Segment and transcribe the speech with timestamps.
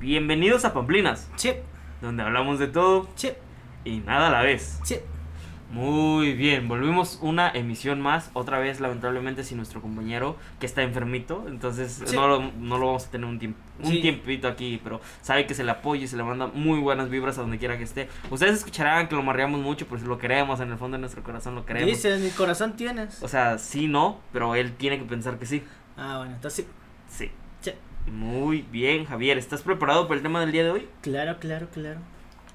[0.00, 1.52] Bienvenidos a Pamplinas, Sí,
[2.00, 3.32] donde hablamos de todo sí,
[3.84, 4.80] y nada a la vez.
[4.82, 4.96] sí.
[5.72, 11.44] Muy bien, volvimos una emisión más, otra vez lamentablemente sin nuestro compañero que está enfermito,
[11.46, 12.16] entonces Sí.
[12.16, 14.00] no, lo, no lo vamos a tener un tiempo, un Sí.
[14.00, 17.38] tiempito aquí, pero sabe que se le apoya y se le manda muy buenas vibras
[17.38, 18.08] a donde quiera que esté.
[18.30, 21.54] Ustedes escucharán que lo marreamos mucho, pues lo queremos, en el fondo de nuestro corazón
[21.54, 21.88] lo queremos.
[21.88, 23.22] Dices, mi corazón tienes.
[23.22, 25.62] O sea, sí, no, pero él tiene que pensar que sí.
[25.96, 27.26] Ah, bueno, entonces sí.
[27.26, 27.30] Sí.
[28.10, 30.88] Muy bien, Javier, ¿estás preparado para el tema del día de hoy?
[31.00, 32.00] Claro, claro, claro.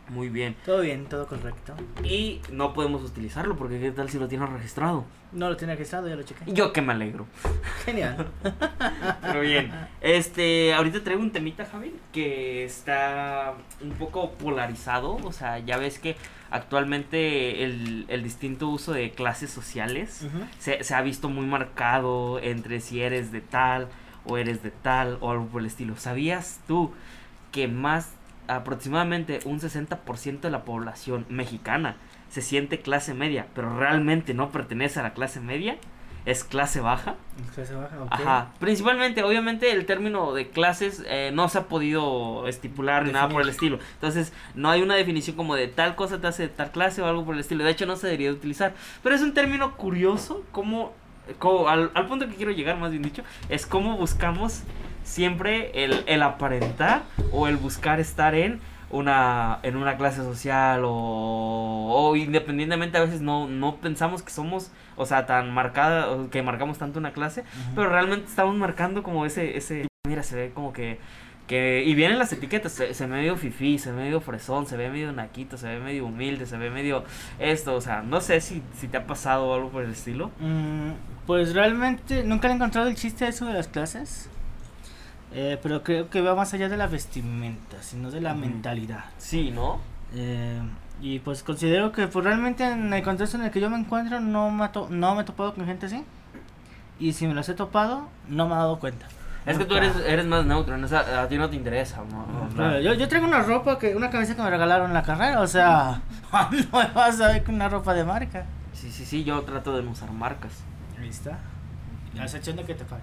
[0.09, 0.55] Muy bien.
[0.66, 1.73] Todo bien, todo correcto.
[2.03, 5.05] Y no podemos utilizarlo porque qué tal si lo tienes registrado.
[5.31, 6.43] No lo tenía registrado, ya lo chequé.
[6.48, 7.26] Yo que me alegro.
[7.85, 8.27] Genial.
[9.21, 9.71] Pero bien.
[10.02, 15.15] Este, ahorita traigo un temita, Javi, que está un poco polarizado.
[15.23, 16.17] O sea, ya ves que
[16.51, 20.27] actualmente el, el distinto uso de clases sociales
[20.59, 23.87] se, se ha visto muy marcado entre si eres de tal
[24.25, 25.95] o eres de tal o algo por el estilo.
[25.97, 26.93] ¿Sabías tú
[27.52, 28.13] que más
[28.48, 31.98] aproximadamente un 60% de la población mexicana
[32.29, 35.77] se siente clase media, pero realmente no pertenece a la clase media?
[36.26, 37.15] Es clase baja.
[37.53, 38.07] Clase baja, ok.
[38.12, 38.51] Ajá.
[38.59, 43.43] Principalmente, obviamente, el término de clases eh, no se ha podido estipular ni nada por
[43.43, 43.77] el estilo.
[43.93, 47.05] Entonces, no hay una definición como de tal cosa te hace de tal clase o
[47.05, 47.63] algo por el estilo.
[47.63, 48.73] De hecho, no se debería utilizar.
[49.03, 50.93] Pero es un término curioso, como,
[51.40, 54.63] como al, al punto que quiero llegar, más bien dicho, es cómo buscamos
[55.04, 58.59] siempre el, el aparentar o el buscar estar en
[58.91, 64.72] una en una clase social o, o independientemente a veces no no pensamos que somos
[64.96, 67.44] o sea tan marcada o que marcamos tanto una clase
[67.75, 71.00] pero realmente estamos marcando como ese, ese, mira, se ve como que,
[71.47, 74.78] que, y vienen las etiquetas, se, se ve medio fifí, se ve medio fresón, se
[74.78, 77.03] ve medio naquito, se ve medio humilde, se ve medio
[77.40, 80.31] esto, o sea, no sé si, si te ha pasado algo por el estilo.
[80.40, 80.91] Mm,
[81.28, 84.29] pues realmente nunca le he encontrado el chiste a eso de las clases.
[85.34, 89.06] Eh, pero creo que va más allá de la vestimenta, sino de la mentalidad.
[89.18, 89.81] Sí, ¿no?
[90.13, 90.62] Eh,
[91.02, 94.22] y pues considero que pues realmente en el contexto en el que yo me encuentro
[94.22, 96.03] no me, no me he topado con gente así.
[97.00, 99.08] Y si me los he topado, no me he dado cuenta.
[99.45, 102.25] Es que tú eres, eres más neutro, en esa- a ti no te interesa, ¿no?
[102.56, 105.03] No, No, yo, yo traigo una ropa, que una camisa que me regalaron en la
[105.03, 106.01] carrera, o sea,
[106.72, 108.45] no me vas a ver con una ropa de marca.
[108.73, 110.51] Sí, sí, sí, yo trato de no usar marcas.
[111.00, 111.38] Ahí está.
[112.19, 113.01] A excepción de que te pague.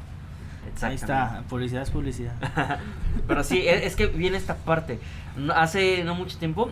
[0.82, 2.34] Ahí está, publicidad es publicidad.
[3.28, 4.98] Pero sí, es, es que viene esta parte.
[5.36, 6.70] No- Hace no mucho tiempo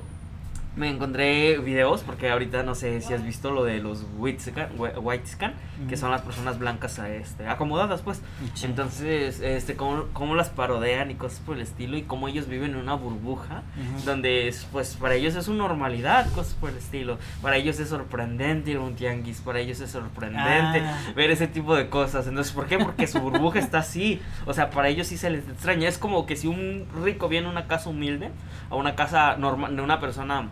[0.76, 4.68] me encontré videos, porque ahorita no sé si has visto lo de los white scan,
[4.78, 5.52] white scan
[5.88, 8.22] que son las personas blancas este, acomodadas, pues.
[8.62, 12.72] Entonces, este, cómo, cómo las parodean y cosas por el estilo, y cómo ellos viven
[12.72, 13.62] en una burbuja,
[14.04, 17.18] donde, es, pues, para ellos es una normalidad, cosas por el estilo.
[17.42, 20.98] Para ellos es sorprendente ir a un tianguis, para ellos es sorprendente Ah.
[21.16, 22.26] ver ese tipo de cosas.
[22.26, 22.78] Entonces, ¿por qué?
[22.78, 24.20] Porque su burbuja está así.
[24.46, 25.88] O sea, para ellos sí se les extraña.
[25.88, 28.30] Es como que si un rico viene a una casa humilde,
[28.70, 30.48] a una casa normal, de una persona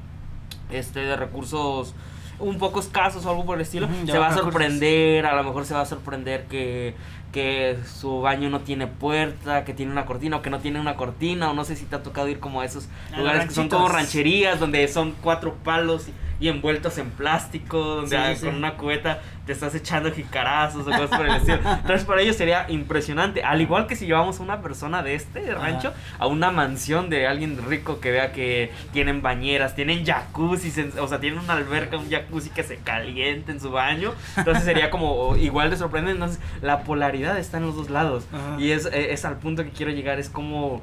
[0.71, 1.95] este, de recursos
[2.41, 5.65] un poco escasos o algo por el estilo, se va a sorprender, a lo mejor
[5.65, 6.95] se va a sorprender que,
[7.33, 10.97] que su baño no tiene puerta, que tiene una cortina o que no tiene una
[10.97, 13.55] cortina, o no sé si te ha tocado ir como a esos A lugares que
[13.55, 18.47] son como rancherías, donde son cuatro palos y, y envueltos en plástico, donde Sí, sí.
[18.47, 21.59] con una cubeta te estás echando jicarazos o cosas por el estilo.
[21.65, 25.53] Entonces para ellos sería impresionante, al igual que si llevamos a una persona de este
[25.55, 31.09] rancho a una mansión de alguien rico que vea que tienen bañeras, tienen jacuzzi, o
[31.09, 34.13] sea, tienen una alberca, un jacuzzi que se caliente en su baño.
[34.37, 36.23] Entonces sería como igual de sorprendente.
[36.23, 38.27] Entonces la polaridad está en los dos lados.
[38.33, 38.61] Ajá.
[38.61, 40.83] Y es, es al punto que quiero llegar, es como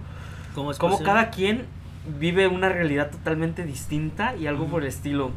[0.54, 1.14] ¿Cómo es como posible?
[1.14, 1.66] cada quien
[2.20, 5.32] vive una realidad totalmente distinta y algo por el estilo.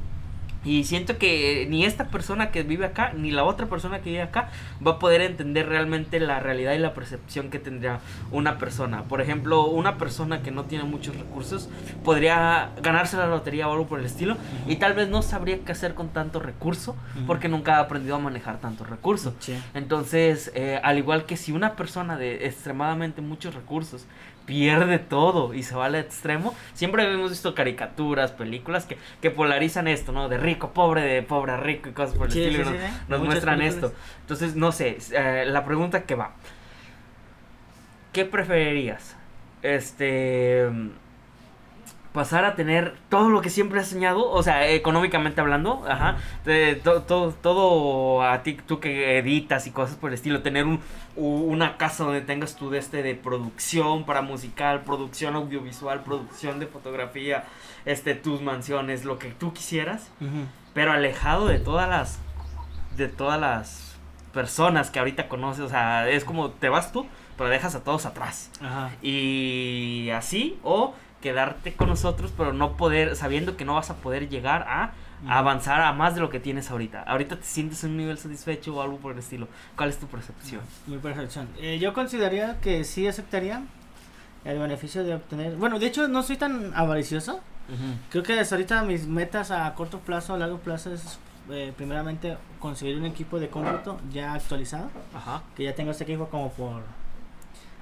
[0.64, 4.22] Y siento que ni esta persona que vive acá, ni la otra persona que vive
[4.22, 4.50] acá,
[4.84, 8.00] va a poder entender realmente la realidad y la percepción que tendría
[8.32, 9.04] una persona.
[9.04, 11.70] Por ejemplo, una persona que no tiene muchos recursos
[12.04, 14.36] podría ganarse la lotería o algo por el estilo
[14.66, 16.96] y tal vez no sabría qué hacer con tanto recurso
[17.26, 19.34] porque nunca ha aprendido a manejar tantos recursos.
[19.38, 19.56] Sí.
[19.74, 24.06] Entonces, eh, al igual que si una persona de extremadamente muchos recursos
[24.48, 29.86] pierde todo y se va al extremo, siempre hemos visto caricaturas, películas que, que polarizan
[29.88, 30.30] esto, ¿no?
[30.30, 32.64] De rico, pobre, de pobre, a rico y cosas por el Sí, estilo.
[32.64, 33.84] sí, y sí, nos, muestran películas.
[33.92, 33.98] esto.
[34.22, 36.32] Entonces, no sé, eh, la pregunta que va.
[38.12, 39.16] ¿Qué preferirías?
[39.62, 40.66] Este...
[42.18, 46.74] Pasar a tener todo lo que siempre has soñado, o sea, económicamente hablando, ajá, de
[46.74, 50.80] to- to- todo a ti, tú que editas y cosas por el estilo, tener un,
[51.14, 56.66] una casa donde tengas tu de este de producción para musical, producción audiovisual, producción de
[56.66, 57.44] fotografía,
[57.84, 60.10] este, tus mansiones, lo que tú quisieras,
[60.74, 62.18] pero alejado de todas las,
[62.96, 63.96] de todas las
[64.32, 67.06] personas que ahorita conoces, o sea, es como te vas tú,
[67.36, 68.50] pero dejas a todos atrás.
[68.60, 68.90] Ajá.
[69.02, 74.28] Y así, o quedarte con nosotros, pero no poder, sabiendo que no vas a poder
[74.28, 74.92] llegar a,
[75.22, 75.32] Ujú.
[75.32, 77.02] avanzar a más de lo que tienes ahorita.
[77.02, 79.48] Ahorita te sientes en un nivel satisfecho o algo por el estilo.
[79.76, 80.60] ¿Cuál es tu percepción?
[80.86, 81.48] Mi percepción.
[81.58, 83.62] Eh, yo consideraría que sí aceptaría
[84.44, 85.56] el beneficio de obtener.
[85.56, 87.40] Bueno, de hecho, no soy tan avaricioso.
[88.10, 91.18] Creo que hasta ahorita mis metas a corto plazo, a largo plazo es
[91.50, 94.88] eh, primeramente conseguir un equipo de cómputo ya actualizado.
[95.14, 95.42] Ajá.
[95.54, 96.82] Que ya tengo este equipo como por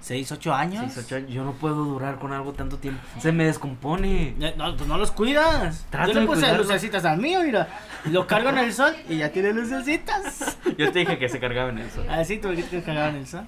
[0.00, 0.92] 6, 8 años.
[0.92, 3.00] Sí, Xochitl, yo no puedo durar con algo tanto tiempo.
[3.18, 4.34] Se me descompone.
[4.56, 5.84] No, pues no los cuidas.
[5.90, 7.66] Trato Yo le puse lucecitas al mío, mira.
[8.04, 10.58] Lo cargo en el sol y ya tiene lucecitas.
[10.78, 12.04] Yo te dije que se cargaba en eso.
[12.08, 13.46] Así tuve que cargar en el sol.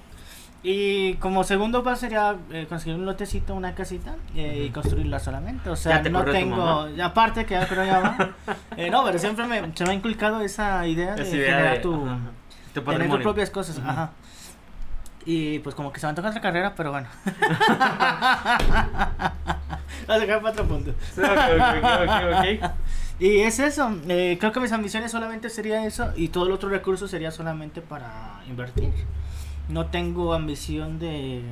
[0.61, 5.69] Y como segundo paso sería eh, conseguir un lotecito, una casita eh, y construirla solamente.
[5.69, 6.89] O sea, te no tengo.
[7.01, 8.31] Aparte que ya creo ya va.
[8.75, 11.75] Eh, no, pero siempre me, se me ha inculcado esa idea de Esa idea generar
[11.77, 12.05] de- tu.
[12.05, 12.17] ajá.
[12.73, 13.23] Tu Tener tus patrimonio.
[13.23, 13.79] propias cosas.
[13.79, 14.11] Ajá.
[15.25, 17.07] Y pues como que se me antoja otra carrera, pero bueno.
[20.07, 20.93] Voy a sacar para otro punto.
[21.13, 22.71] Sí, ok, ok, ok, ok.
[23.19, 26.69] Y es eso, eh, creo que mis ambiciones solamente sería eso y todo el otro
[26.69, 28.93] recurso sería solamente para invertir.
[29.67, 31.43] No tengo ambición de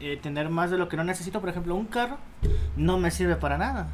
[0.00, 2.18] eh, tener más de lo que no necesito, por ejemplo, un carro
[2.76, 3.88] no me sirve para nada.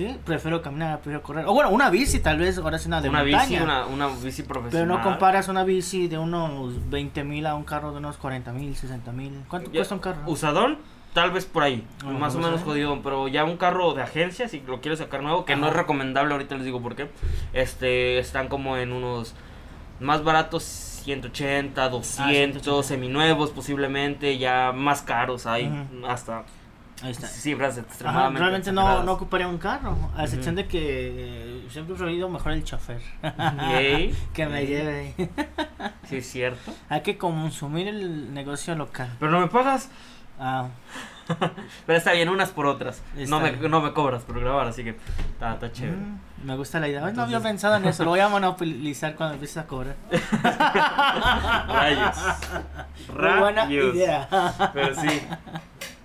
[0.00, 0.16] ¿Sí?
[0.24, 1.44] Prefiero caminar, prefiero correr.
[1.46, 3.42] O bueno, una bici tal vez, ahora es una de Una montaña.
[3.46, 4.88] bici, una, una bici Pero profesional.
[4.88, 8.74] no comparas una bici de unos 20 mil a un carro de unos 40 mil,
[8.74, 9.42] 60 mil.
[9.48, 10.22] ¿Cuánto Ya, cuesta un carro?
[10.26, 10.78] Usadón,
[11.12, 11.86] tal vez por ahí.
[12.02, 12.98] Ah, más o no menos jodido.
[13.02, 16.32] Pero ya un carro de agencia, si lo quieres sacar nuevo, que no es recomendable,
[16.32, 17.10] ahorita les digo por qué.
[17.52, 19.34] Este, están como en unos
[20.00, 20.62] más baratos
[21.04, 22.82] 180, 200, 180.
[22.82, 25.70] seminuevos posiblemente, ya más caros hay,
[26.08, 26.44] hasta
[27.02, 27.26] Ahí está.
[27.26, 30.80] cifras Ajá, extremadamente realmente no, no ocuparía un carro, a excepción de que
[31.62, 33.00] eh, siempre he preferido mejor el chofer.
[33.22, 34.14] Yay.
[34.34, 35.14] que me lleve.
[36.08, 36.72] Sí, es cierto.
[36.88, 39.08] Hay que consumir el negocio local.
[39.20, 39.88] Pero no me pagas.
[40.40, 40.66] Ah,
[41.86, 43.00] Pero está bien, unas por otras.
[43.16, 43.70] Está No me, bien.
[43.70, 45.96] no me cobras por grabar, así que está, está chévere.
[45.96, 47.06] mm, me gusta la idea.
[47.06, 49.94] Ay, no había Entonces- pensado en eso, lo voy a monopolizar cuando empieces a cobrar.
[51.68, 52.16] Rayos.
[53.08, 53.94] Muy buena Rayos.
[53.94, 54.70] idea.
[54.74, 55.22] Pero sí.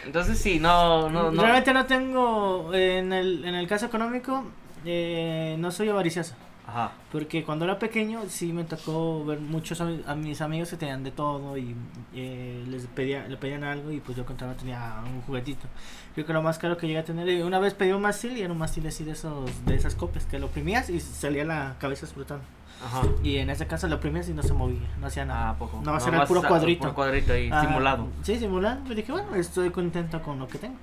[0.06, 1.42] Entonces sí, no, no, no.
[1.42, 4.44] Realmente no tengo, eh, en el, en el caso económico,
[4.86, 6.36] eh, no soy avaricioso.
[6.68, 6.94] Ajá.
[7.12, 11.04] Porque cuando era pequeño sí me tocó ver muchos ami- a mis amigos que tenían
[11.04, 11.76] de todo y
[12.16, 15.68] eh, les pedía, le pedían algo y pues yo contaba tenía un juguetito.
[16.16, 18.42] Creo que lo más caro que llegué a tener, una vez pedí un mastil y
[18.42, 21.76] era un mastil así de esos de esas copias que lo oprimías y salía la
[21.80, 22.44] cabeza explotando.
[22.84, 23.02] Ajá.
[23.24, 25.48] Y en ese caso lo oprimías y no se movía, no hacía nada.
[25.48, 25.82] Ah, ¿a poco.
[25.84, 26.82] No, va a ser el puro cuadrito.
[26.82, 27.62] Puro cuadrito ahí, Ajá.
[27.66, 28.08] simulado.
[28.24, 28.80] Sí, simulado.
[28.84, 30.76] Pero dije, bueno, estoy contento con lo que tengo.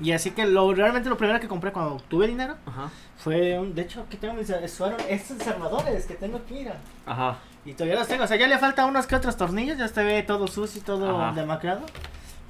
[0.00, 2.90] Y así que lo realmente lo primero que compré cuando tuve dinero Ajá.
[3.16, 6.76] fue un, de hecho aquí tengo mis fueron estos desarmadores que tengo aquí, mira.
[7.06, 7.36] Ajá.
[7.64, 10.02] Y todavía los tengo, o sea, ya le falta unos que otros tornillos, ya se
[10.02, 11.32] ve todo sucio y todo Ajá.
[11.34, 11.82] demacrado.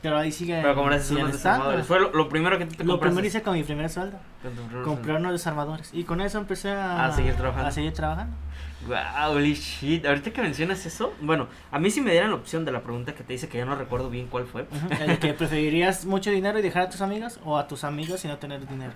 [0.05, 0.61] Pero ahí sigue.
[0.61, 1.87] Pero como desarmadores.
[1.87, 3.06] Fue lo, lo primero que te Lo compraste.
[3.06, 4.19] primero hice con mi primer sueldo.
[4.43, 5.17] Sueldo.
[5.17, 5.88] unos desarmadores.
[5.94, 7.69] Y con eso empecé a, A seguir trabajando.
[7.69, 8.37] A seguir trabajando.
[8.87, 10.05] Wow, holy shit.
[10.05, 13.15] Ahorita que mencionas eso, bueno, a mí si me dieran la opción de la pregunta
[13.15, 14.67] que te hice, que ya no recuerdo bien cuál fue.
[15.01, 18.29] El que preferirías mucho dinero y dejar a tus amigos o a tus amigos y
[18.29, 18.93] no tener dinero.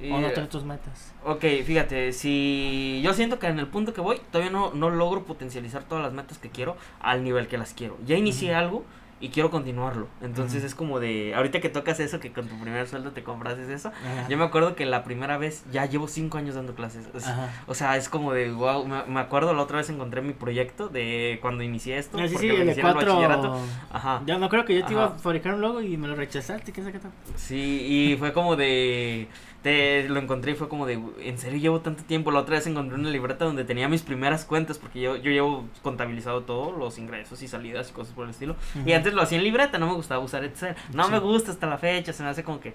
[0.00, 1.14] Y, O no tener tus metas.
[1.24, 5.24] Ok, fíjate, si yo siento que en el punto que voy, todavía no, no logro
[5.24, 7.96] potencializar todas las metas que quiero al nivel que las quiero.
[8.04, 8.84] Ya inicié algo
[9.22, 10.08] y quiero continuarlo.
[10.20, 13.68] Entonces es como de, ahorita que tocas eso, que con tu primer sueldo te comprases
[13.68, 14.28] eso, Ajá.
[14.28, 17.06] yo me acuerdo que la primera vez ya llevo cinco años dando clases.
[17.14, 17.24] Es-.
[17.68, 20.88] O sea, es como de, wow, me, me acuerdo la otra vez encontré mi proyecto
[20.88, 22.18] de cuando inicié esto.
[22.18, 23.58] Ah, sí, porque sí, me de el bachillerato.
[23.92, 24.22] Ajá.
[24.26, 26.72] Ya me acuerdo que yo te iba a fabricar un logo y me lo rechazaste.
[26.72, 27.12] ¿Qué tal?
[27.36, 29.28] Sí, y fue como de.
[29.62, 31.00] Te, lo encontré y fue como de.
[31.20, 32.30] ¿En serio llevo tanto tiempo?
[32.32, 35.68] La otra vez encontré una libreta donde tenía mis primeras cuentas, porque yo, yo llevo
[35.82, 38.56] contabilizado todo, los ingresos y salidas y cosas por el estilo.
[38.84, 40.74] Y antes lo hacía en libreta, no me gustaba usar Excel.
[40.92, 41.12] No Sí.
[41.12, 42.74] me gusta hasta la fecha, se me hace como que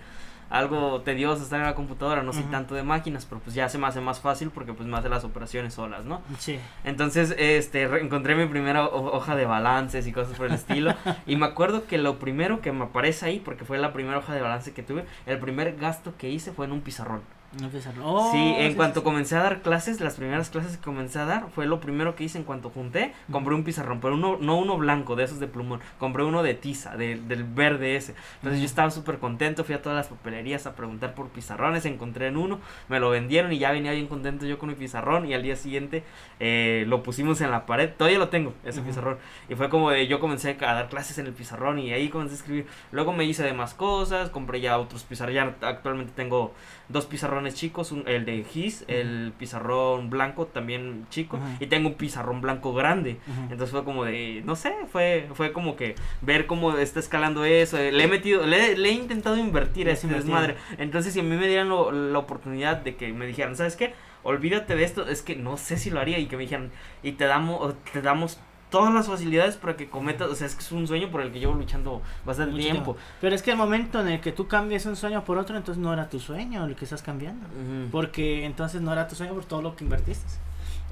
[0.50, 3.78] algo tedioso estar en la computadora, no soy tanto de máquinas, pero pues ya se
[3.78, 6.22] me hace más fácil porque pues me hace las operaciones solas, ¿no?
[6.40, 6.60] Sí.
[6.84, 10.94] Entonces, este, encontré mi primera ho- hoja de balances y cosas por el estilo.
[11.26, 14.34] y me acuerdo que lo primero que me aparece ahí, porque fue la primera hoja
[14.34, 17.22] de balance que tuve, el primer gasto que hice fue en un pizarrón.
[17.54, 17.70] No
[18.04, 19.04] Oh, sí, en cuanto sí.
[19.06, 22.26] comencé a dar clases, las primeras clases que comencé a dar, fue lo primero que
[22.26, 25.48] hice en cuanto junté, compré un pizarrón, pero uno, no uno blanco, de esos de
[25.48, 28.16] plumón, compré uno de tiza, de- del verde ese.
[28.36, 28.66] Entonces yo Ujú.
[28.66, 32.60] estaba súper contento, fui a todas las papelerías a preguntar por pizarrones, encontré en uno,
[32.90, 35.56] me lo vendieron y ya venía bien contento yo con mi pizarrón y al día
[35.56, 36.04] siguiente
[36.42, 39.18] eh, lo pusimos en la pared, todavía lo tengo, ese pizarrón.
[39.48, 42.34] Y fue como de, yo comencé a dar clases en el pizarrón y ahí comencé
[42.34, 42.68] a escribir.
[42.92, 46.54] Luego me hice de más cosas, compré ya otros pizarrones, ya actualmente tengo
[46.90, 51.90] dos pizarrones pizarrones chicos, un- el de GIS, el pizarrón blanco también chico, y tengo
[51.90, 53.18] un pizarrón blanco grande.
[53.44, 57.78] Entonces fue como de, no sé, fue, fue como que ver cómo está escalando eso.
[57.78, 60.16] eh, Le he metido, le, le he intentado invertir a invertido.
[60.16, 60.56] desmadre.
[60.78, 63.94] Entonces, si a mí me dieran lo- la oportunidad de que me dijeran, ¿sabes qué?
[64.24, 66.20] Olvídate de esto, es que no sé si lo haría.
[66.20, 66.72] Y que me dijeran,
[67.04, 70.30] y te damos, te damos todas las facilidades para que cometas.
[70.30, 72.98] O sea, es que es un sueño por el que llevo luchando bastante Mucho tiempo.
[73.22, 75.82] Pero es que el momento en el que tú cambias un sueño por otro, entonces
[75.82, 77.48] no era tu sueño el que estás cambiando.
[77.92, 80.26] Porque entonces no era tu sueño por todo lo que invertiste.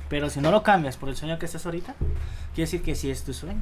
[0.10, 1.96] Pero si no lo cambias por el sueño que estás ahorita,
[2.54, 3.62] quiere decir que sí es tu sueño.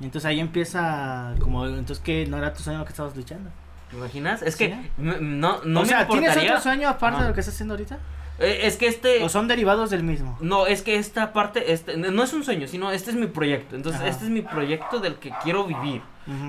[0.00, 3.50] Y entonces ahí empieza como, entonces que no era tu sueño lo que estabas luchando.
[3.90, 4.42] ¿Te imaginas?
[4.42, 4.90] Es que Sí.
[4.98, 6.50] no, no o me sea, ¿tienes importaría.
[6.52, 7.98] otro sueño aparte de lo que estás haciendo ahorita?
[8.38, 9.22] Eh, es que este.
[9.22, 10.36] ¿O son derivados del mismo?
[10.40, 13.76] No, es que esta parte, este, no es un sueño, sino este es mi proyecto.
[13.76, 14.10] Entonces, Ajá.
[14.10, 16.02] este es mi proyecto del que quiero vivir.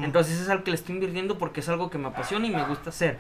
[0.04, 2.64] Entonces es algo que le estoy invirtiendo porque es algo que me apasiona y me
[2.64, 3.18] gusta hacer.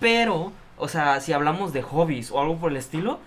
[0.00, 3.20] Pero, o sea, si hablamos de hobbies o algo por el estilo,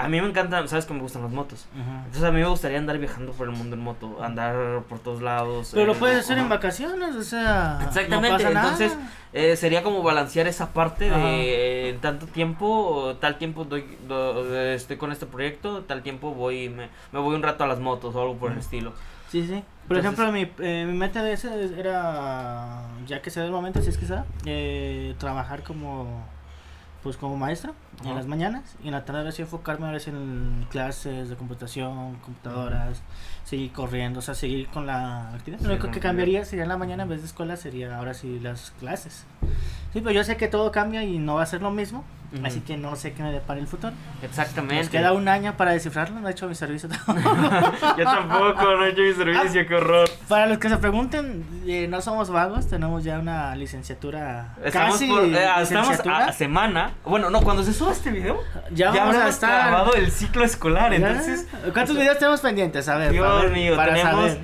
[0.00, 1.66] a mí me encantan, sabes que me gustan las motos.
[1.74, 5.20] Entonces a mí me gustaría andar viajando por el mundo en moto, andar por todos
[5.22, 5.70] lados.
[5.74, 7.80] Pero lo eh, puedes hacer en vacaciones, o sea.
[7.84, 8.96] Exactamente, no entonces
[9.32, 14.74] eh, sería como balancear esa parte de en tanto tiempo, tal tiempo doy, do- eh,
[14.74, 18.14] estoy con este proyecto, tal tiempo voy me, me voy un rato a las motos
[18.14, 18.92] o algo por el estilo.
[19.30, 19.62] Sí, sí.
[19.88, 23.52] Por Entonces- ejemplo, mi, eh, mi meta de ese era, ya que se da el
[23.52, 26.22] momento, si es que se da, eh, trabajar como,
[27.02, 27.74] pues como maestro
[28.04, 31.36] en las mañanas y en la tarde ahora sí enfocarme ahora sí en clases de
[31.36, 33.02] computación, computadoras,
[33.44, 35.60] seguir corriendo, o sea, seguir con la actividad.
[35.62, 38.38] Lo único que cambiaría sería en la mañana en vez de escuela sería ahora sí
[38.40, 39.24] las clases.
[39.92, 42.04] Sí, pero yo sé que todo cambia y no va a ser lo mismo,
[42.44, 43.94] así que no sé qué me depara el futuro.
[44.22, 44.76] Exactamente.
[44.82, 46.90] Nos queda un año para descifrarlo, no he hecho mi servicio
[47.96, 50.08] Yo tampoco, no he hecho mi servicio, qué horror.
[50.28, 54.54] Para los que se pregunten, eh, no somos vagos, tenemos ya una licenciatura.
[54.62, 55.28] Estamos, casi por- eh,
[55.62, 56.26] estamos licenciatura.
[56.26, 56.90] a semana.
[57.06, 58.40] Bueno, no, cuando se suba este video,
[58.72, 59.60] ya, ya, habremos estar.
[59.60, 60.90] acabado el ciclo escolar.
[60.90, 60.96] ¿Ya?
[60.96, 62.88] Entonces, ¿Cuántos o sea, videos tenemos pendientes?
[62.88, 64.40] A ver, Dios para mío, para tenemos saber.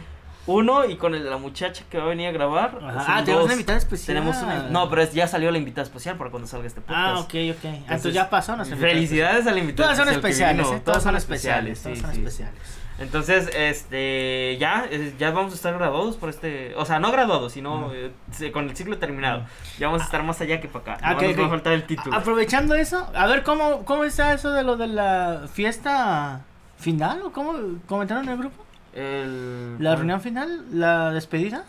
[0.47, 2.73] uno y con el de la muchacha que va a venir a grabar.
[2.73, 4.07] Son Ah, tenemos una invitada especial.
[4.17, 6.99] Tenemos una- No, pero es- ya salió la invitada especial para cuando salga este podcast.
[7.17, 7.65] Ah, ok, ok.
[7.65, 8.53] Ah, Entonces ya pasó.
[8.53, 10.29] invitada Felicidades a la invitada Todas son especial que
[10.61, 10.77] especiales, vino.
[10.79, 10.83] ¿eh?
[10.85, 11.79] Todas son especiales.
[11.79, 12.19] sí, Todas son sí.
[12.19, 12.84] especiales.
[12.99, 17.53] Entonces, este, ya, eh, ya vamos a estar graduados por este, o sea, no graduados,
[17.53, 18.13] sino eh,
[18.53, 19.45] con el ciclo terminado.
[19.79, 20.99] Ya vamos a estar más allá que para acá.
[21.05, 22.17] Ah, No ok, nos va a faltar el título.
[22.17, 26.43] Aprovechando eso, a ver cómo, cómo está eso de lo de la fiesta
[26.79, 27.55] final o cómo
[27.87, 28.65] comentaron en el grupo.
[28.93, 31.65] El, La reunión final, la despedida.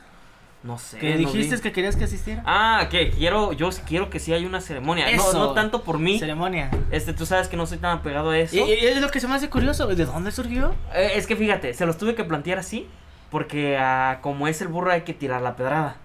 [0.65, 0.97] No sé.
[0.97, 2.41] Que dijiste que querías que asistiera.
[2.43, 5.05] Ah, que quiero, yo quiero que sí haya una ceremonia.
[5.05, 5.33] No, Eso.
[5.37, 6.17] no tanto por mí.
[6.17, 6.71] Ceremonia.
[6.89, 8.55] Este, tú sabes que no soy tan apegado a eso.
[8.55, 9.85] Y, y es lo que se me hace curioso.
[9.85, 10.73] ¿De dónde surgió?
[10.95, 12.87] Eh, es que fíjate, se los tuve que plantear así,
[13.29, 15.97] porque ah, como es el burro hay que tirar la pedrada.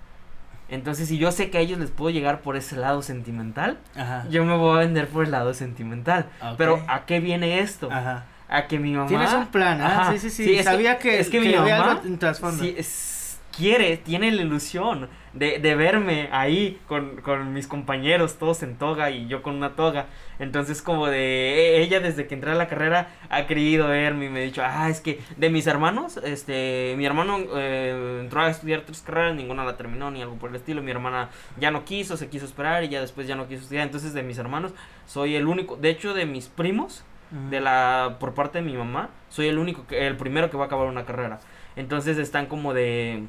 [0.68, 4.26] Entonces, si yo sé que a ellos les puedo llegar por ese lado sentimental, Ajá.
[4.30, 6.26] yo me voy a vender por el lado sentimental.
[6.42, 6.54] Ok.
[6.58, 7.88] Pero, ¿a qué viene esto?
[7.90, 8.26] Ajá.
[8.48, 9.08] A que mi mamá...
[9.08, 10.02] Tienes un plan, ¿ah?
[10.02, 10.12] Ajá.
[10.12, 10.54] Sí, sí, sí.
[10.54, 12.62] es Sabía que, es que, mi mamá algo en trasfondo.
[12.62, 13.19] sí, es-
[13.60, 19.10] quiere, tiene la ilusión de, de verme ahí con, con mis compañeros, todos en toga
[19.10, 20.06] y yo con una toga.
[20.38, 24.28] Entonces, como de e- ella desde que entré a la carrera ha querido verme y
[24.30, 28.48] me ha dicho, ah, es que de mis hermanos, este, mi hermano eh, entró a
[28.48, 30.82] estudiar tres carreras, ninguna la terminó ni algo por el estilo.
[30.82, 33.84] Mi hermana ya no quiso, se quiso esperar y ya después ya no quiso estudiar.
[33.84, 34.72] Entonces, de mis hermanos,
[35.04, 37.04] soy el único, de hecho, de mis primos,
[37.50, 40.64] de la por parte de mi mamá soy el único que el primero que va
[40.64, 41.38] a acabar una carrera
[41.76, 43.28] entonces están como de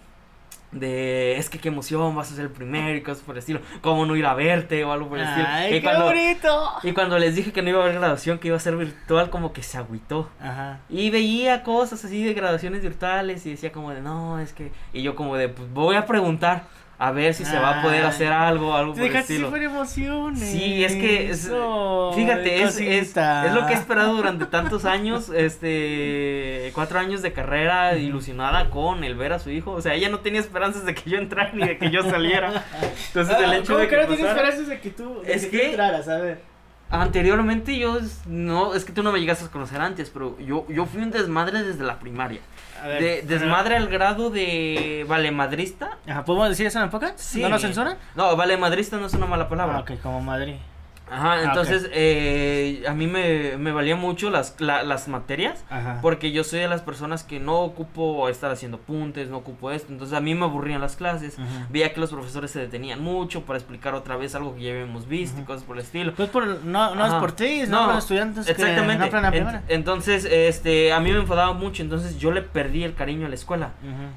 [0.72, 3.60] de es que qué emoción vas a ser el primero y cosas por el estilo.
[3.82, 5.48] Cómo no ir a verte o algo por el estilo.
[5.50, 6.72] Ay, y qué cuando bonito.
[6.84, 9.30] y cuando les dije que no iba a haber graduación que iba a ser virtual
[9.30, 10.30] como que se agüitó.
[10.42, 10.80] Ajá.
[10.90, 15.02] y veía cosas así de graduaciones virtuales y decía como de no es que y
[15.02, 16.64] yo como de pues voy a preguntar
[17.04, 20.40] a ver si se va a poder hacer algo algo por el estilo emociones.
[20.52, 21.50] Sí, es que es-
[22.16, 27.34] Fíjate, es, es, es lo que he esperado durante tantos años, este, cuatro años de
[27.34, 29.72] carrera ilusionada con el ver a su hijo.
[29.72, 32.64] O sea, ella no tenía esperanzas de que yo entrara ni de que yo saliera.
[33.08, 35.34] Entonces el Ah, hecho ¿cómo de que que no pasara- esperanzas de que tú, de
[35.34, 36.42] Es que tú entraras, a ver?
[36.92, 40.86] Anteriormente yo, no, es que tú no me llegaste a conocer antes, pero yo, yo
[40.86, 42.42] fui un desmadre desde la primaria.
[42.84, 45.98] Ver, De, desmadre al grado de valemadrista.
[46.08, 47.20] Ajá, ¿podemos decir eso en el podcast?
[47.20, 47.42] Sí.
[47.42, 47.98] ¿No nos censuran?
[48.16, 49.78] No, valemadrista no es una mala palabra.
[49.78, 50.56] Ah, ok, como Madrid.
[51.12, 55.64] Ajá, Ah, entonces eh, a mí me, me valía mucho las, la- las materias.
[55.70, 56.00] Ajá.
[56.02, 59.92] Porque yo soy de las personas que no ocupo estar haciendo puntes, no ocupo esto.
[59.92, 61.38] Entonces a mí me aburrían las clases.
[61.38, 61.48] Ujú.
[61.70, 65.08] Veía que los profesores se detenían mucho para explicar otra vez algo que ya habíamos
[65.08, 65.48] visto y Ujú.
[65.48, 66.14] cosas por el estilo.
[66.16, 67.20] Pues por, no, no es Ajá.
[67.20, 68.98] por ti, es no, No, por los estudiantes que Exactamente.
[69.00, 69.64] no aprendan la primera.
[69.68, 71.84] entonces, este, a mí me enfadaba mucho.
[71.84, 73.72] Entonces yo le perdí el cariño a la escuela.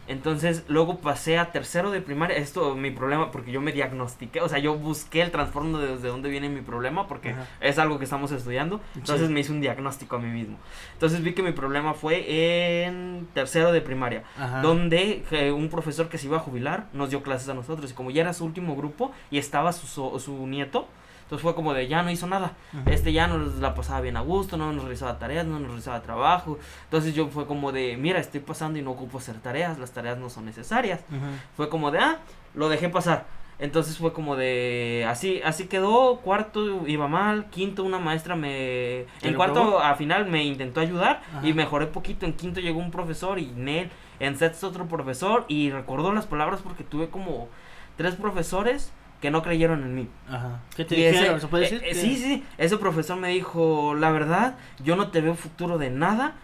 [0.07, 2.37] Entonces luego pasé a tercero de primaria.
[2.37, 4.41] Esto mi problema porque yo me diagnostiqué.
[4.41, 6.84] O sea, yo busqué el trasfondo de desde dónde viene mi problema.
[6.85, 7.47] Problema porque Ajá.
[7.61, 8.81] es algo que estamos estudiando.
[8.95, 9.33] Entonces Sí.
[9.33, 10.59] me hice un diagnóstico a mí mismo.
[10.93, 14.61] Entonces vi que mi problema fue en tercero de primaria, Ajá.
[14.61, 17.91] donde eh, un profesor que se iba a jubilar nos dio clases a nosotros.
[17.91, 20.87] Y como ya era su último grupo y estaba su, su, su nieto,
[21.23, 22.53] entonces fue como de ya no hizo nada.
[22.75, 22.91] Ujú.
[22.91, 26.03] Este ya nos la pasaba bien a gusto, no nos realizaba tareas, no nos realizaba
[26.03, 26.59] trabajo.
[26.85, 30.19] Entonces yo fue como de, mira, estoy pasando y no ocupo hacer tareas, las tareas
[30.19, 31.00] no son necesarias.
[31.09, 31.25] Ujú.
[31.57, 32.19] Fue como de, ah,
[32.55, 33.25] lo dejé pasar.
[33.58, 39.06] Entonces fue como de, así así quedó, cuarto iba mal, quinto una maestra me...
[39.20, 39.80] ¿Te En cuarto probó?
[39.80, 41.46] al final me intentó ayudar Ajá.
[41.46, 45.70] y mejoré poquito, en quinto llegó un profesor y Nel, en sexto otro profesor y
[45.70, 47.49] recordó las palabras porque tuve como
[47.96, 50.08] tres profesores que no creyeron en mí.
[50.28, 50.61] Ajá.
[50.76, 51.40] ¿Qué te dijeron?
[51.40, 51.88] ¿Se puede eh, decir?
[51.88, 55.90] eh, sí, sí, ese profesor me dijo, la verdad, yo no te veo futuro de
[55.90, 56.34] nada.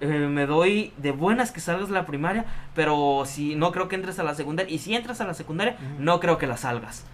[0.00, 3.96] Eh, me doy de buenas que salgas de la primaria, pero si no creo que
[3.96, 4.74] entres a la secundaria.
[4.74, 7.04] Y si entras a la secundaria, no creo que la salgas.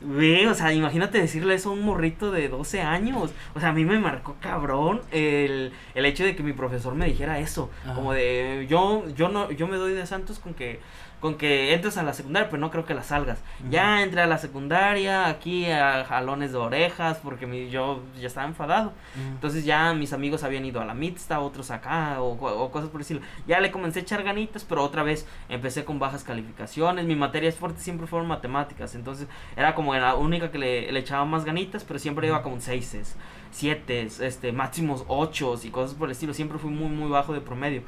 [0.00, 3.30] Ve, o sea, imagínate decirle eso a un morrito de 12 años.
[3.54, 7.06] O sea, a mí me marcó cabrón el, el hecho de que mi profesor me
[7.06, 7.70] dijera eso.
[7.94, 10.80] Como de, yo, yo no, yo me doy de santos con que,
[11.20, 13.38] con que entres a la secundaria, pero no creo que la salgas.
[13.70, 18.46] Ya entré a la secundaria, aquí a jalones de orejas, porque mi, yo ya estaba
[18.46, 18.92] enfadado.
[19.16, 23.00] Entonces ya mis amigos habían ido a la mixta, otros acá, o, o cosas por
[23.00, 23.22] decirlo.
[23.46, 27.04] Ya le comencé a echar ganitas, pero otra vez empecé con bajas calificaciones.
[27.04, 28.94] Mi materias fuertes siempre fueron matemáticas.
[28.94, 32.60] Entonces era como la única que le, le echaba más ganitas, pero siempre iba con
[32.60, 33.16] seises,
[33.50, 36.34] siete, este, máximos ochos y cosas por el estilo.
[36.34, 37.82] Siempre fui muy, muy bajo de promedio.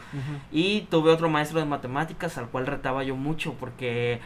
[0.53, 4.21] Y tuve otro maestro de matemáticas al cual retaba yo mucho porque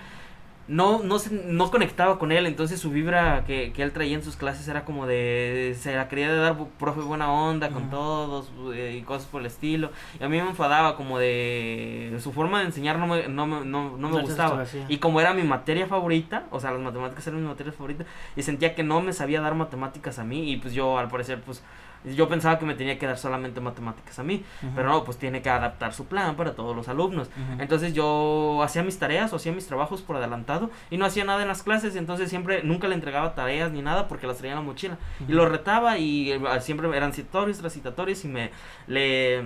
[0.67, 4.23] no, no, se- no conectaba con él, entonces su vibra que, que él traía en
[4.23, 7.91] sus clases era como de, se la quería de dar profe buena onda con Ujú.
[7.91, 9.91] todos eh, y cosas por el estilo.
[10.19, 13.65] Y a mí me enfadaba como de, su forma de enseñar no me, no no,
[13.65, 14.65] no me No gustaba.
[14.89, 18.05] Y como era mi materia favorita, o sea, las matemáticas eran mi materia favorita,
[18.35, 21.41] y sentía que no me sabía dar matemáticas a mí y pues yo al parecer
[21.43, 21.63] pues...
[22.05, 24.45] Yo pensaba que me tenía que dar solamente matemáticas a mí,
[24.75, 27.31] pero no, pues tiene que adaptar su plan para todos los alumnos.
[27.59, 31.43] Entonces yo hacía mis tareas o hacía mis trabajos por adelantado y no hacía nada
[31.43, 34.59] en las clases, entonces siempre nunca le entregaba tareas ni nada porque las traía en
[34.59, 34.99] la mochila.
[35.27, 38.51] Y lo retaba y eh, siempre eran citatorios tras citatorios y me
[38.87, 39.45] le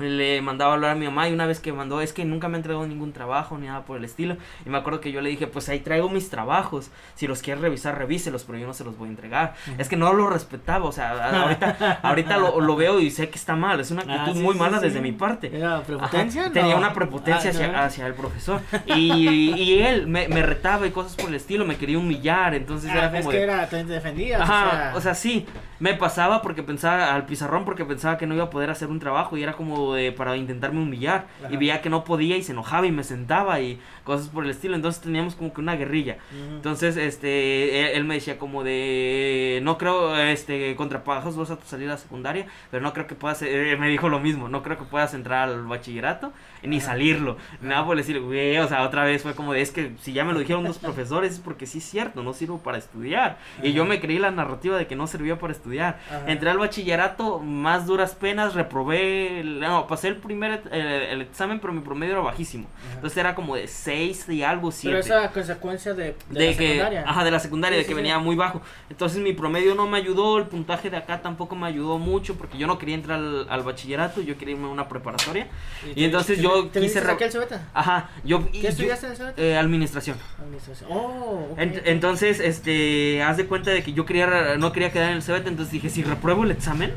[0.00, 2.48] le mandaba a hablar a mi mamá y una vez que mandó es que nunca
[2.48, 5.20] me ha entregado ningún trabajo ni nada por el estilo y me acuerdo que yo
[5.20, 8.74] le dije pues ahí traigo mis trabajos si los quieres revisar revíselos pero yo no
[8.74, 12.60] se los voy a entregar es que no lo respetaba o sea ahorita ahorita lo,
[12.60, 14.78] lo veo y sé que está mal es una Ah, actitud sí, muy sí, mala
[14.78, 14.86] sí.
[14.86, 16.50] desde mi parte ¿Era prepotencia?
[16.52, 16.78] Tenía No.
[16.78, 17.78] una prepotencia Ah, hacia, no.
[17.78, 18.60] hacia el profesor.
[18.86, 22.54] Y, y él me, me retaba y cosas por el estilo, me quería humillar.
[22.54, 23.30] Entonces Ah, era como.
[23.30, 24.40] que de- era, te defendías.
[24.40, 25.46] Ajá, o sea, sí,
[25.78, 28.98] me pasaba porque pensaba al pizarrón porque pensaba que no iba a poder hacer un
[29.00, 31.52] trabajo y era como de, para intentarme humillar Ajá.
[31.52, 34.50] y veía que no podía y se enojaba y me sentaba y cosas por el
[34.50, 36.18] estilo, entonces teníamos como que una guerrilla.
[36.54, 41.58] Entonces, este, él, él me decía como de, no creo, este, contra pagos vas a
[41.64, 44.62] salir a la secundaria, pero no creo que puedas, eh, me dijo lo mismo, no
[44.62, 49.04] creo que puedas entrar al bachillerato ni salirlo, nada por decir, güey, o sea, otra
[49.04, 51.66] vez fue como de, es que si ya me lo dijeron dos profesores es porque
[51.66, 53.38] sí es cierto, no sirvo para estudiar.
[53.62, 55.98] Y yo me creí la narrativa de que no servía para estudiar.
[56.08, 56.24] Ajá.
[56.30, 61.72] Entré al bachillerato, más duras penas, reprobé, no, pasé el primer, el, el examen, pero
[61.72, 62.68] mi promedio era bajísimo.
[62.84, 62.94] Ajá.
[62.96, 66.56] Entonces era como de 6 y algo, 7 Pero esa consecuencia de, de, de, la
[66.56, 67.04] que secundaria.
[67.06, 67.96] ajá de la secundaria Sí, de que sí, sí.
[67.96, 71.66] venía muy bajo entonces mi promedio no me ayudó el puntaje de acá tampoco me
[71.66, 74.88] ayudó mucho porque yo no quería entrar al, al bachillerato yo quería irme a una
[74.88, 75.46] preparatoria
[75.94, 77.60] y entonces te- yo ¿Te quise aquí al Cebeta?
[77.74, 79.42] ajá yo ¿Qué yo- estudiaste en el Cebeta?
[79.42, 80.90] eh, administración Administración.
[80.92, 85.22] Oh, entonces este haz de cuenta de que yo quería no quería quedar en el
[85.22, 86.94] CBT entonces dije si repruebo el examen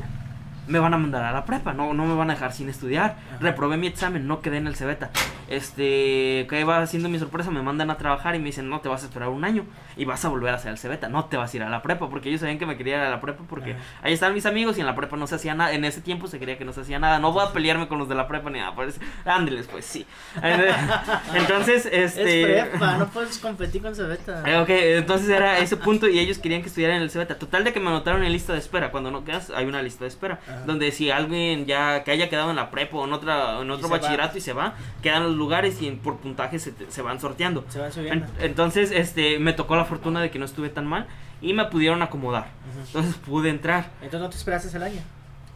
[0.66, 3.18] me van a mandar a la prepa, no, no me van a dejar sin estudiar.
[3.28, 3.38] Ajá.
[3.38, 5.10] Reprobé mi examen, no quedé en el Cebeta.
[5.48, 8.88] Este, que va haciendo mi sorpresa, me mandan a trabajar y me dicen, no, te
[8.88, 9.64] vas a esperar un año
[9.96, 11.82] y vas a volver a hacer el Cebeta, no te vas a ir a la
[11.82, 13.82] prepa, porque ellos sabían que me quería ir a la prepa porque Ajá.
[14.02, 15.72] ahí estaban mis amigos y en la prepa no se hacía nada.
[15.72, 17.18] En ese tiempo se creía que no se hacía nada.
[17.18, 19.00] No voy a pelearme con los de la prepa ni nada, parece.
[19.24, 20.06] Ándeles, pues sí.
[21.34, 22.58] Entonces, este.
[22.58, 24.42] Es prepa, no puedes competir con Cebeta.
[24.46, 27.38] Eh, Ok, entonces era ese punto y ellos querían que estudiara en el Cebeta.
[27.38, 28.90] Total de que me anotaron en lista de espera.
[28.90, 30.40] Cuando no quedas, hay una lista de espera.
[30.46, 30.62] Ajá.
[30.66, 33.88] Donde si alguien ya que haya quedado en la prepa o en, otra, en otro
[33.88, 33.98] va.
[33.98, 37.64] bachillerato y se va, quedan los lugares y por puntaje se, te- se van sorteando.
[37.68, 38.26] Se van subiendo.
[38.38, 41.06] En- entonces, este, me tocó la fortuna de que no estuve tan mal
[41.42, 42.48] y me pudieron acomodar.
[42.86, 43.90] Entonces pude entrar.
[44.02, 45.00] Entonces no te esperaste el año.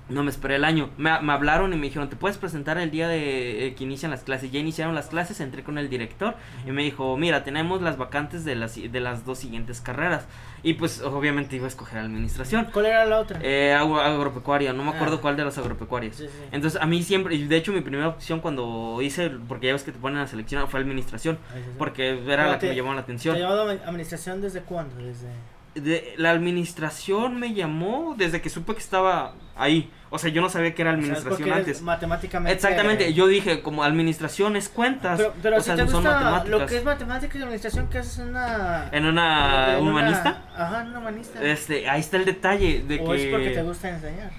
[0.09, 0.89] No me esperé el año.
[0.97, 4.11] Me, me hablaron y me dijeron, ¿te puedes presentar el día de eh, que inician
[4.11, 4.51] las clases?
[4.51, 6.35] Ya iniciaron las clases, entré con el director
[6.67, 10.27] y me dijo, mira, tenemos las vacantes de las, de las dos siguientes carreras.
[10.63, 12.69] Y pues obviamente iba a escoger administración.
[12.73, 13.39] ¿Cuál era la otra?
[13.43, 15.21] Eh, agro- agropecuaria, no me acuerdo Ah.
[15.21, 16.17] cuál de las agropecuarias.
[16.17, 16.45] Sí, sí.
[16.53, 19.83] Entonces a mí siempre, y de hecho mi primera opción cuando hice, porque ya ves
[19.85, 21.39] que te ponen a seleccionar, fue administración.
[21.55, 21.71] Sí, sí.
[21.77, 23.37] Porque era Pero la que te- me llamó la ¿Te atención.
[23.37, 24.97] llamado admi- administración desde cuándo?
[24.97, 25.29] Desde...
[25.75, 29.91] de, la administración me llamó desde que supe que estaba ahí.
[30.11, 31.83] O sea, yo no sabía que era administración antes.
[31.83, 32.53] Matemáticamente.
[32.55, 35.19] Exactamente, yo dije, como administración es cuentas.
[35.19, 36.49] Pero, pero o si sea, te son matemáticas.
[36.49, 38.89] lo que es matemáticas y administración, ¿qué haces en una.
[38.93, 40.43] En una en una- humanista.
[40.57, 41.43] Ajá, en una humanista.
[41.43, 44.31] Este, ahí está el detalle de o que es porque te gusta enseñar.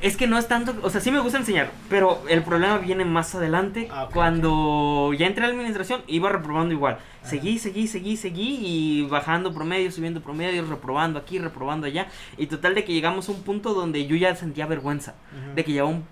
[0.00, 3.04] Es que no es tanto, o sea, sí me gusta enseñar, pero el problema viene
[3.04, 6.94] más adelante Ah, cuando ya entré a la administración iba reprobando igual.
[6.94, 7.30] Ajá.
[7.30, 12.74] Seguí, seguí, seguí, seguí y bajando promedio, subiendo promedio, reprobando aquí, reprobando allá y total
[12.74, 15.14] de que llegamos a un punto donde yo ya sentía vergüenza
[15.54, 16.04] de que llevaba un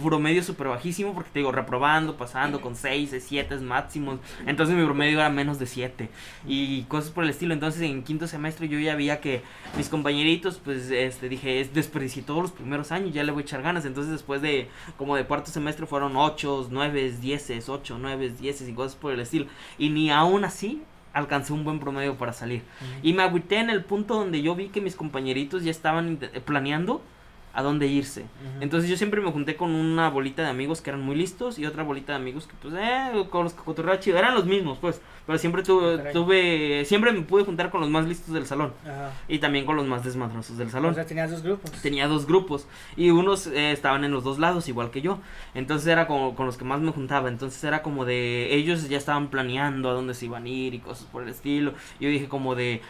[0.00, 4.20] promedio súper bajísimo porque te digo, reprobando, pasando con 6, 7 máximos.
[4.46, 6.08] Entonces mi promedio era menos de 7
[6.46, 7.52] y cosas por el estilo.
[7.52, 9.42] Entonces en quinto semestre yo ya veía que
[9.76, 13.44] mis compañeritos, pues este dije, es desperdicié todos los primeros años, ya le voy a
[13.44, 13.84] echar ganas.
[13.84, 18.72] Entonces después de como de cuarto semestre fueron 8, 9, 10, 8, 9, 10 y
[18.72, 19.46] cosas por el estilo.
[19.78, 22.62] Y ni aún así alcancé un buen promedio para salir.
[22.80, 23.08] Ujú.
[23.08, 27.02] Y me agüité en el punto donde yo vi que mis compañeritos ya estaban planeando
[27.54, 28.24] a dónde irse.
[28.60, 31.66] Entonces yo siempre me junté con una bolita de amigos que eran muy listos y
[31.66, 34.18] otra bolita de amigos que pues eh, con los que chido.
[34.18, 38.06] Eran los mismos pues, pero siempre tuve, tuve, siempre me pude juntar con los más
[38.06, 38.72] listos del salón
[39.28, 40.92] y también con los más desmadrosos del salón.
[40.92, 41.70] O sea, tenías dos grupos.
[41.82, 45.18] Tenía dos grupos y unos eh, estaban en los dos lados igual que yo.
[45.54, 47.28] Entonces era como con los que más me juntaba.
[47.28, 50.78] Entonces era como de ellos ya estaban planeando a dónde se iban a ir y
[50.78, 51.74] cosas por el estilo.
[52.00, 52.80] Yo dije como de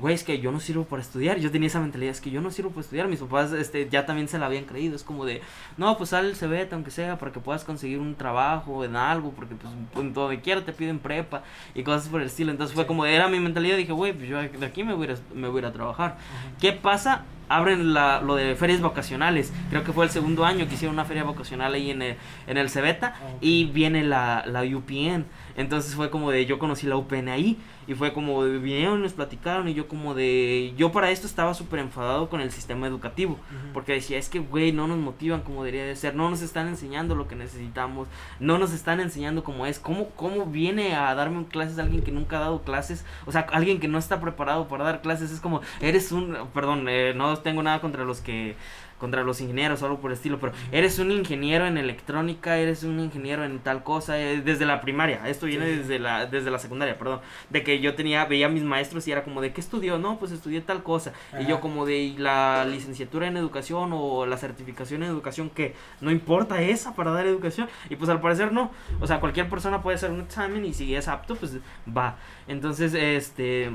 [0.00, 1.38] güey, es que yo no sirvo para estudiar.
[1.38, 3.08] Yo tenía esa mentalidad, es que yo no sirvo para estudiar.
[3.08, 4.96] Mis papás este ya también se la habían creído.
[4.96, 5.42] Es como de,
[5.76, 9.32] no, pues sal el CBT aunque sea para que puedas conseguir un trabajo en algo
[9.32, 11.42] porque pues en donde quiera te piden prepa
[11.74, 12.50] y cosas por el estilo.
[12.50, 15.10] Entonces fue como era mi mentalidad, dije, güey, pues yo de aquí me voy a
[15.12, 16.16] ir a, me voy a, ir a trabajar.
[16.60, 17.24] ¿Qué pasa?
[17.48, 19.52] Abren la, lo de ferias vacacionales.
[19.70, 22.56] Creo que fue el segundo año que hicieron una feria vacacional ahí en el, en
[22.56, 23.14] el Cebeta.
[23.16, 23.36] Ah.
[23.40, 25.26] Y viene la, la UPN.
[25.60, 27.58] Entonces fue como de, yo conocí la UPN ahí.
[27.86, 29.68] Y fue como de, vinieron y nos platicaron.
[29.68, 33.38] Y yo como de, yo para esto estaba súper enfadado con el sistema educativo.
[33.74, 36.14] Porque decía, es que, güey, no nos motivan como debería de ser.
[36.14, 38.08] No nos están enseñando lo que necesitamos.
[38.38, 39.78] No nos están enseñando cómo es.
[39.78, 43.04] ¿Cómo, cómo viene a darme clases alguien que nunca ha dado clases?
[43.26, 45.30] O sea, alguien que no está preparado para dar clases.
[45.30, 48.56] Es como, eres un, perdón, eh, no tengo nada contra los que
[49.00, 52.84] contra los ingenieros o algo por el estilo, pero eres un ingeniero en electrónica, eres
[52.84, 55.76] un ingeniero en tal cosa, eh, desde la primaria, esto viene Sí.
[55.78, 59.12] desde la desde la secundaria, perdón, de que yo tenía, veía a mis maestros y
[59.12, 59.98] era como de, ¿qué estudió?
[59.98, 64.26] No, pues estudié tal cosa, y yo como de, ¿y la licenciatura en educación o
[64.26, 67.68] la certificación en educación que no importa esa para dar educación?
[67.88, 70.94] Y pues al parecer no, o sea, cualquier persona puede hacer un examen y si
[70.94, 71.56] es apto, pues
[71.88, 73.70] va, entonces, este...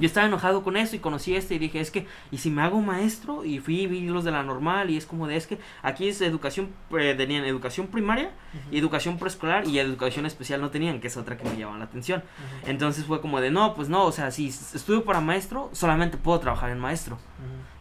[0.00, 2.62] Yo estaba enojado con eso y conocí este y dije, es que, ¿y si me
[2.62, 3.44] hago maestro?
[3.44, 6.08] Y fui y vi los de la normal y es como de, es que aquí
[6.08, 8.30] es educación, eh, tenían educación primaria
[8.70, 11.84] y educación preescolar y educación especial no tenían, que es otra que me llama la
[11.84, 12.22] atención.
[12.66, 16.40] Entonces fue como de, no, pues no, o sea, si estudio para maestro, solamente puedo
[16.40, 17.18] trabajar en maestro.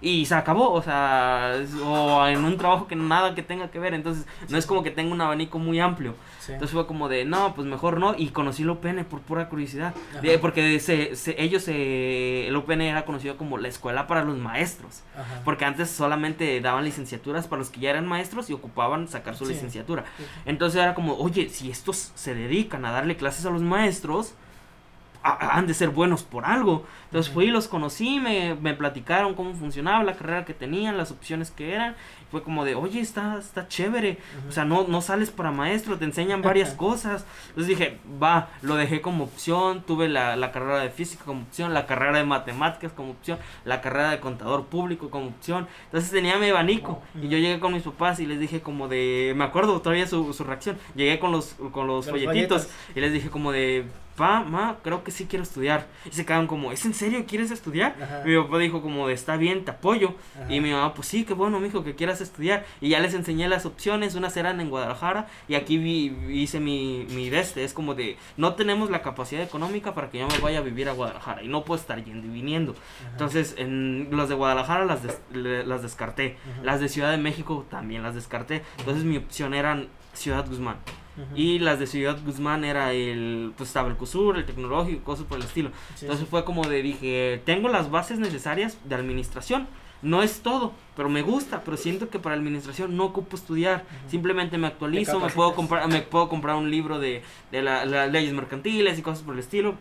[0.02, 3.94] Y se acabó, o sea, o en un trabajo que nada que tenga que ver,
[3.94, 6.16] entonces no es como que tenga un abanico muy amplio.
[6.50, 6.54] Sí.
[6.54, 8.16] Entonces fue como de, no, pues mejor no.
[8.18, 9.94] Y conocí el UPN por pura curiosidad.
[10.22, 14.38] De- porque se, se- ellos, eh, el UPN era conocido como la escuela para los
[14.38, 15.02] maestros.
[15.16, 15.42] Ajá.
[15.46, 19.46] Porque antes solamente daban licenciaturas para los que ya eran maestros y ocupaban sacar su
[19.46, 19.54] Sí.
[19.54, 20.06] licenciatura.
[20.18, 20.24] Sí.
[20.46, 24.34] Entonces era como, oye, si estos se dedican a darle clases a los maestros,
[25.22, 26.86] a- han de ser buenos por algo.
[27.06, 31.12] Entonces fui y los conocí, me, me platicaron cómo funcionaba la carrera que tenían, las
[31.12, 31.96] opciones que eran.
[32.32, 34.18] Fue como de, oye, está, está chévere.
[34.48, 37.26] O sea, no, no sales para maestro, te enseñan varias cosas.
[37.50, 39.84] Entonces dije, va, lo dejé como opción.
[39.86, 43.82] Tuve la, la carrera de física como opción, la carrera de matemáticas como opción, la
[43.82, 45.68] carrera de contador público como opción.
[45.86, 47.02] Entonces tenía mi abanico.
[47.22, 50.34] Y yo llegué con mis papás y les dije como de, me acuerdo todavía su,
[50.34, 50.78] su reacción.
[50.96, 53.86] Llegué con los, con los folletitos y les dije como de,
[54.20, 55.88] pa, ma, creo que sí quiero estudiar.
[56.06, 57.24] Y se quedaron como, ¿es en serio?
[57.26, 57.96] ¿Quieres estudiar?
[58.02, 58.22] Ajá.
[58.26, 60.14] Mi papá dijo como está bien, te apoyo.
[60.36, 60.54] Ajá.
[60.54, 62.66] Y mi mamá, pues sí, qué bueno, mijo, que quieras estudiar.
[62.82, 67.08] Y ya les enseñé las opciones, unas eran en Guadalajara y aquí vi, hice mi,
[67.12, 67.64] mi de este.
[67.64, 70.90] Es como de, no tenemos la capacidad económica para que yo me vaya a vivir
[70.90, 72.74] a Guadalajara y no puedo estar yendo y viniendo.
[72.74, 73.10] Ajá.
[73.14, 76.38] Entonces, en las de Guadalajara las, des- le- las descarté.
[76.64, 78.64] Las de Ciudad de México también las descarté.
[78.80, 80.76] Entonces mi opción eran Ciudad Guzmán.
[81.22, 81.36] Ujú.
[81.36, 85.38] Y las de Ciudad Guzmán era el, pues estaba el CUSUR, el tecnológico, cosas por
[85.38, 85.70] el estilo.
[85.96, 86.30] Sí, Entonces sí.
[86.30, 89.68] fue como de, dije, tengo las bases necesarias de administración.
[90.02, 93.84] No es todo, pero me gusta, pero siento que para administración no ocupo estudiar.
[94.04, 94.10] Ujú.
[94.12, 98.10] Simplemente me actualizo, me puedo comprar, me puedo comprar un libro de, de la- las
[98.10, 99.76] leyes mercantiles y cosas por el estilo.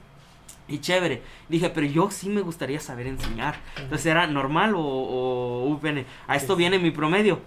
[0.66, 1.22] Y chévere.
[1.48, 3.56] Dije, pero yo sí me gustaría saber enseñar.
[3.80, 6.04] Entonces era normal o, o UPN.
[6.26, 6.58] A esto Sí.
[6.58, 7.40] viene mi promedio.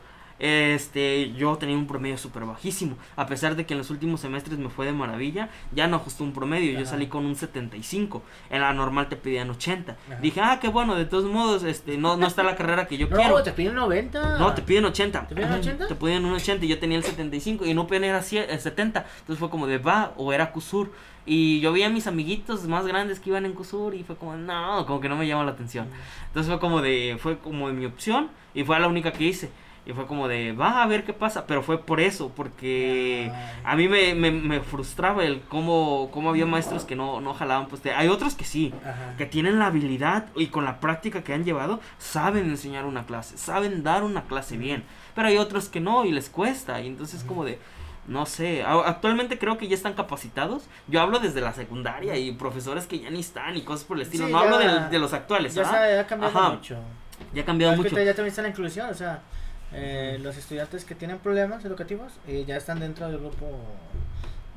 [0.46, 2.98] Este, yo tenía un promedio súper bajísimo.
[3.16, 6.24] A pesar de que en los últimos semestres me fue de maravilla, ya no ajustó
[6.24, 6.78] un promedio.
[6.78, 8.24] Yo salí con un 75.
[8.50, 9.92] En la normal te pedían 80.
[9.92, 10.20] Ajá.
[10.22, 13.08] Dije, ah, qué bueno, de todos modos, este, no, no está la carrera que yo
[13.10, 13.44] No, quiero.
[13.44, 14.40] te piden 90.
[14.40, 15.28] No, te piden 80.
[15.28, 15.88] ¿Te piden 80?
[15.88, 19.06] Te piden un 80 y yo tenía el 75 y no cie- el 70.
[19.20, 20.92] Entonces fue como de va o era Cusur.
[21.24, 24.36] Y yo veía a mis amiguitos más grandes que iban en Cusur y fue como,
[24.36, 25.88] no, como que no me llama la atención.
[26.28, 29.52] Entonces fue como de, fue como de mi opción y fue la única que hice.
[29.84, 31.48] Y fue como de, va a ver qué pasa.
[31.48, 33.32] Pero fue por eso, porque
[33.63, 37.67] a mí me, me, me frustraba el cómo, cómo había maestros que no, no jalaban.
[37.67, 39.15] Pues hay otros que sí, Ajá.
[39.17, 43.38] que tienen la habilidad y con la práctica que han llevado, saben enseñar una clase,
[43.38, 44.84] saben dar una clase bien.
[45.15, 46.80] Pero hay otros que no y les cuesta.
[46.80, 47.58] Y entonces como de,
[48.08, 50.65] no sé, actualmente creo que ya están capacitados.
[50.88, 54.04] Yo hablo desde la secundaria y profesores que ya ni están y cosas por el
[54.04, 54.28] estilo.
[54.28, 55.56] Sí, no hablo ya- de, de los actuales.
[55.56, 56.50] Ya, sabe, ha cambiado Ajá.
[56.52, 56.78] mucho.
[57.34, 57.89] Ya ha cambiado mucho.
[58.00, 59.22] ya también está la inclusión, o sea,
[59.74, 63.48] eh, los estudiantes que tienen problemas educativos eh, ya están dentro del grupo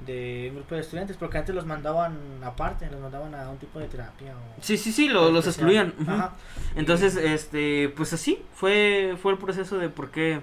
[0.06, 3.78] de un grupo de estudiantes, porque antes los mandaban aparte, los mandaban a un tipo
[3.78, 5.94] de terapia o Sí, sí, sí, lo- los excluían.
[6.06, 6.32] Ajá.
[6.76, 10.40] Entonces, este, pues así fue, fue el proceso de por qué,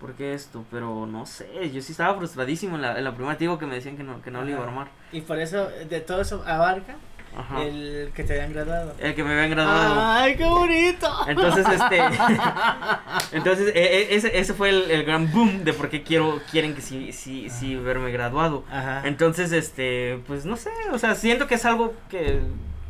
[0.00, 3.34] por qué esto, pero no sé, yo sí estaba frustradísimo en la, en la primera,
[3.34, 4.88] digo que me decían que no, que no lo iba a armar.
[5.12, 6.94] Y por eso de todo eso abarca
[7.38, 7.62] Ajá.
[7.62, 8.94] El, el que te hayan graduado.
[8.96, 9.94] que me habían graduado.
[10.00, 11.08] Ay, qué bonito.
[11.28, 12.00] Entonces, este,
[13.32, 16.74] entonces, e- e- ese, ese fue el, el gran boom de por qué quiero, quieren
[16.74, 18.64] que sí, sí, sí verme graduado.
[18.70, 19.02] Ajá.
[19.04, 22.40] Entonces, este, pues no sé, o sea, siento que es algo que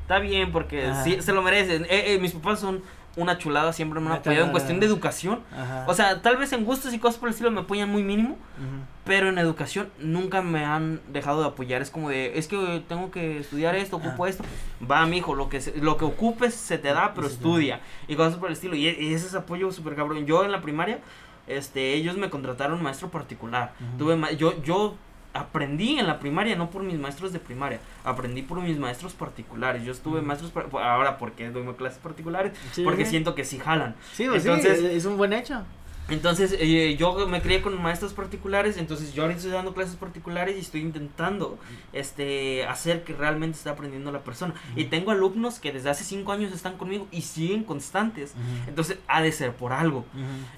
[0.03, 1.05] está bien porque Ajá.
[1.05, 1.85] sí se lo merecen.
[1.85, 2.83] Eh, eh, mis papás son
[3.17, 5.41] una chulada, siempre me han apoyado en cuestión de educación.
[5.53, 5.85] Ajá.
[5.89, 8.37] O sea, tal vez en gustos y cosas por el estilo me apoyan muy mínimo,
[9.05, 11.83] pero en educación nunca me han dejado de apoyar.
[11.83, 14.29] Es como de, es que tengo que estudiar esto, ocupo Ah.
[14.29, 14.45] esto.
[14.89, 17.81] Va, mijo, lo que se- lo que ocupes se te da, pero estudia.
[18.07, 18.77] Y cosas por el estilo.
[18.77, 20.25] Y, y ese es apoyo súper cabrón.
[20.27, 20.99] Yo en la primaria,
[21.49, 23.73] este, ellos me contrataron maestro particular.
[23.99, 24.95] Tuve ma- yo, yo
[25.39, 29.83] aprendí en la primaria, no por mis maestros de primaria, aprendí por mis maestros particulares.
[29.85, 32.53] Yo estuve maestros, ahora, ¿por qué doy clases particulares?
[32.73, 33.11] Sí, Porque sí.
[33.13, 33.95] siento que sí jalan.
[34.13, 35.63] Sí, pues Entonces- es un buen hecho.
[36.09, 40.57] Entonces, eh, yo me crié con maestros particulares, entonces yo ahorita estoy dando clases particulares
[40.57, 41.59] y estoy intentando
[41.93, 44.55] este hacer que realmente esté aprendiendo la persona.
[44.77, 48.35] Y tengo alumnos que desde hace cinco años están conmigo y siguen constantes.
[48.67, 50.05] Entonces, ha de ser por algo.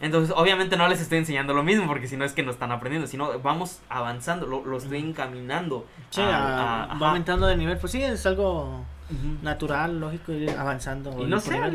[0.01, 2.73] Entonces, obviamente no les estoy enseñando lo mismo, porque si no es que no están
[2.73, 5.87] aprendiendo, sino vamos avanzando, lo, lo estoy encaminando.
[6.11, 7.09] Sí, a- a- a- va ajá.
[7.09, 7.79] aumentando de nivel.
[7.79, 8.85] Pues sí, es algo
[9.43, 11.15] Natural, lógico, ir avanzando.
[11.23, 11.69] Y no sé, a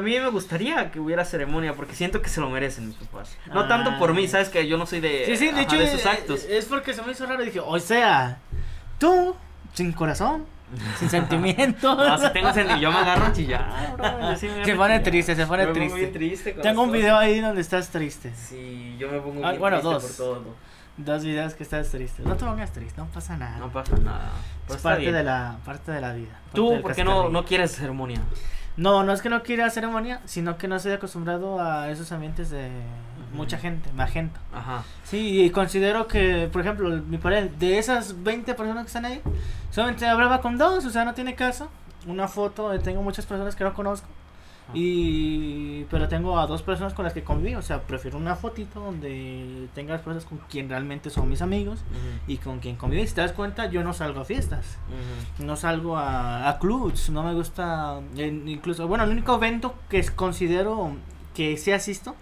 [0.00, 3.36] mí, me gustaría que hubiera ceremonia, porque siento que se lo merecen mis papás.
[3.52, 4.14] No tanto por Ah.
[4.14, 6.06] mí, sabes que yo no soy de, Sí, sí, de ajá, hecho, de es, esos
[6.06, 6.44] actos.
[6.44, 7.42] es porque se me hizo raro.
[7.42, 8.38] Dije, o sea,
[8.98, 9.34] tú,
[9.74, 10.46] sin corazón,
[10.98, 11.96] sin sentimientos.
[11.96, 15.34] No, si tengo sentido, yo me agarro a chillar, bro, sí me se pone triste,
[15.36, 16.52] se pone Me pongo triste.
[16.54, 18.32] Tengo un video ahí donde estás triste.
[18.34, 20.04] Sí, yo me pongo Ah, bien bueno, triste dos.
[20.04, 20.54] por todo.
[20.96, 22.22] Dos videos que estás triste.
[22.24, 23.58] No te pongas triste, no pasa nada.
[23.58, 24.32] No pasa nada.
[24.68, 25.14] Pero es parte bien.
[25.14, 26.40] de, la, parte de la vida.
[26.54, 28.20] Tú, ¿por qué no, no quieres ceremonia?
[28.76, 32.48] No, no es que no quiera ceremonia, sino que no estoy acostumbrado a esos ambientes
[32.50, 33.36] de Ujú.
[33.36, 34.38] mucha gente, magenta.
[34.54, 34.84] Ajá.
[35.02, 39.20] Sí, y considero que, por ejemplo, mi pareja, de esas 20 personas que están ahí,
[39.70, 41.68] solamente hablaba con dos, o sea, no tiene caso.
[42.06, 44.06] Una foto, eh, tengo muchas personas que no conozco.
[44.74, 48.80] Y pero tengo a dos personas con las que convivo, o sea, prefiero una fotito
[48.80, 51.80] donde tenga las personas con quien realmente son mis amigos
[52.26, 53.02] y con quien convivo.
[53.02, 54.76] Y si te das cuenta, yo no salgo a fiestas,
[55.38, 60.92] no salgo a, a clubs, no me gusta, incluso, bueno, el único evento que considero
[61.34, 62.14] que sí asisto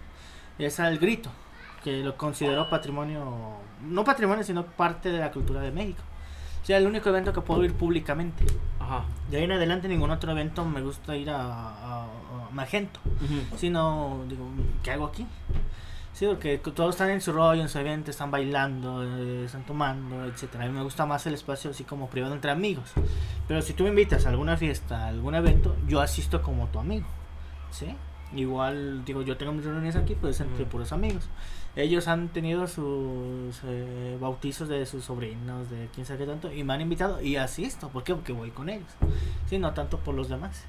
[0.59, 1.29] es al grito,
[1.83, 6.01] que lo considero patrimonio, no patrimonio, sino parte de la cultura de México.
[6.63, 8.43] O sea, el único evento que puedo ir públicamente.
[8.79, 9.05] Ajá.
[9.31, 11.37] De ahí en adelante ningún otro evento me gusta ir a-
[12.03, 12.07] a
[12.51, 12.99] Magento.
[13.05, 13.57] Ujú.
[13.57, 14.45] Si no, digo,
[14.83, 15.25] ¿qué hago aquí?
[16.17, 20.25] Sí, porque todos están en su rollo, en su evento, están bailando, eh, están tomando,
[20.25, 20.63] etcétera.
[20.63, 22.91] A mí me gusta más el espacio así como privado entre amigos.
[23.47, 26.79] Pero si tú me invitas a alguna fiesta, a algún evento, yo asisto como tu
[26.79, 27.05] amigo.
[27.69, 27.95] ¿Sí?
[28.35, 31.29] Igual, digo, yo tengo mis reuniones aquí, pues entre puros amigos.
[31.75, 36.63] Ellos han tenido sus eh, bautizos de sus sobrinos, de quién sabe qué tanto, y
[36.63, 37.89] me han invitado y asisto.
[37.89, 38.15] ¿Por qué?
[38.15, 38.89] Porque voy con ellos.
[39.45, 40.65] Sí, no tanto por los demás.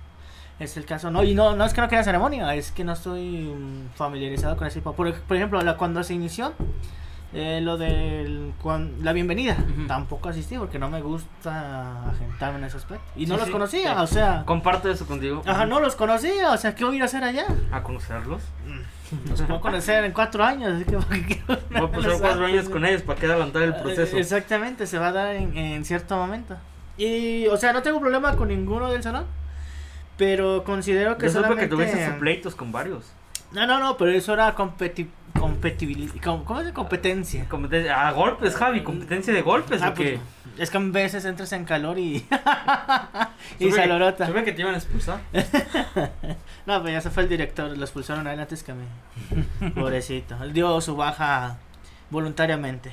[0.59, 2.93] Es el caso, no, y no, no es que no quiera ceremonia, es que no
[2.93, 4.93] estoy mm, familiarizado con ese tipo.
[4.93, 6.53] Por, por ejemplo, la- cuando se inició
[7.33, 8.51] eh, lo de
[9.03, 13.05] la bienvenida, tampoco asistí porque no me gusta agentarme en ese aspecto.
[13.15, 14.01] Y no los sí, conocía, sí.
[14.01, 15.43] o sea, Comparto eso contigo.
[15.47, 17.47] ajá, no los conocía, o sea, ¿qué voy a ir a hacer allá?
[17.71, 18.43] A conocerlos.
[19.29, 22.47] Los puedo conocer en cuatro años, así que ¿por qué quiero Voy a pasar cuatro
[22.47, 24.17] años con ellos para que adelantar el proceso.
[24.17, 26.57] Eh, Exactamente, se va a dar en, en cierto momento.
[26.97, 29.25] Y, o sea, no tengo problema con ninguno del salón,
[30.19, 31.63] pero considero que Yo solamente...
[31.63, 33.07] que tuviste pleitos con varios.
[33.53, 36.15] No, no, no, pero eso era competi competibilidad.
[36.23, 36.73] ¿Cómo es?
[36.73, 37.49] Competencia.
[37.49, 38.09] Competencia.
[38.09, 40.19] A golpes, Javi, competencia de golpes, Ah, pues,
[40.59, 42.27] es que a veces entras en calor y.
[43.59, 44.27] y se alborota.
[44.27, 45.21] supe que te iban a expulsar.
[46.67, 49.71] No, pues ya se fue el director, lo expulsaron a él antes que a mí.
[49.71, 50.37] Pobrecito.
[50.43, 51.57] Él dio su baja
[52.11, 52.93] voluntariamente.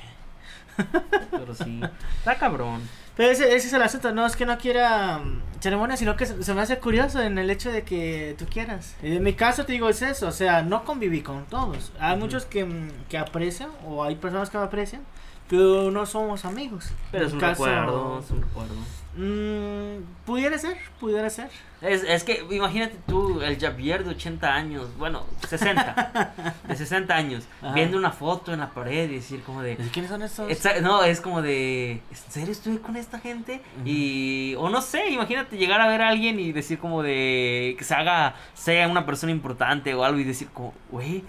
[1.31, 1.81] Pero sí.
[2.19, 2.81] Está cabrón.
[3.15, 6.25] Pero ese, ese es el asunto, no es que no quiera mm, ceremonia, sino que
[6.25, 8.95] se, se me hace curioso en el hecho de que tú quieras.
[9.01, 11.91] En mi caso te digo es eso, o sea, no conviví con todos.
[11.99, 15.01] Hay muchos que, mm, que aprecian, o hay personas que me aprecian,
[15.49, 16.89] pero no somos amigos.
[17.12, 18.75] Pero En es un caso, recuerdo, es un recuerdo.
[19.15, 21.49] Mm, pudiera ser, pudiera ser.
[21.82, 26.34] Es, es que imagínate tú, el Javier de 80 años, bueno, 60,
[26.67, 27.73] de 60 años, Ajá.
[27.73, 29.78] viendo una foto en la pared y decir como de...
[29.93, 30.49] ¿Quiénes son estos?
[30.49, 33.62] Exa- no, es como de, ¿en serio estuve con esta gente?
[33.86, 37.84] Y, o no sé, imagínate llegar a ver a alguien y decir como de, que
[37.84, 41.23] se haga, sea una persona importante o algo y decir como, güey,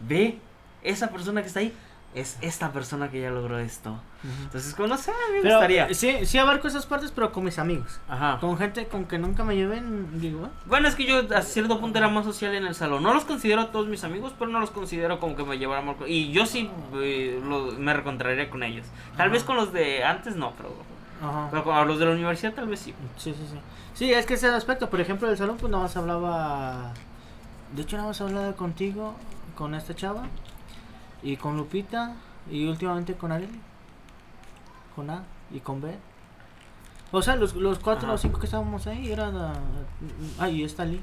[0.00, 0.38] ve,
[0.82, 1.72] esa persona que está ahí,
[2.14, 3.90] es esta persona que ya logró esto.
[3.90, 4.42] Ujú.
[4.44, 5.94] Entonces, como no sé, a mí me Pero gustaría.
[5.94, 8.00] sí, sí abarco esas partes, pero con mis amigos.
[8.08, 8.38] Ajá.
[8.38, 10.50] Con gente con que nunca me lleven, digo, "Ah".
[10.66, 13.02] Bueno, es que yo a cierto punto era más social en el salón.
[13.02, 15.86] No los considero a todos mis amigos, pero no los considero como que me llevaran
[15.86, 15.96] mal.
[15.96, 18.86] con- Y yo sí eh, lo- me recontraría con ellos.
[19.16, 19.32] Tal Ajá.
[19.32, 20.74] vez con los de antes no, pero,
[21.22, 21.48] Ajá.
[21.50, 22.94] pero con los de la universidad tal vez sí.
[23.16, 23.58] Sí, sí, sí.
[23.94, 26.92] Sí, es que ese aspecto, por ejemplo, del salón, pues nada más hablaba.
[27.74, 29.14] De hecho, nada más hablaba contigo,
[29.54, 30.24] con esta chava,
[31.22, 32.14] y con Lupita,
[32.50, 33.60] y últimamente con Arely,
[34.96, 35.94] con A y con B.
[37.12, 38.14] O sea, los, los cuatro Ajá.
[38.14, 39.36] o cinco que estábamos ahí eran.
[40.38, 41.02] ah, y está Lee.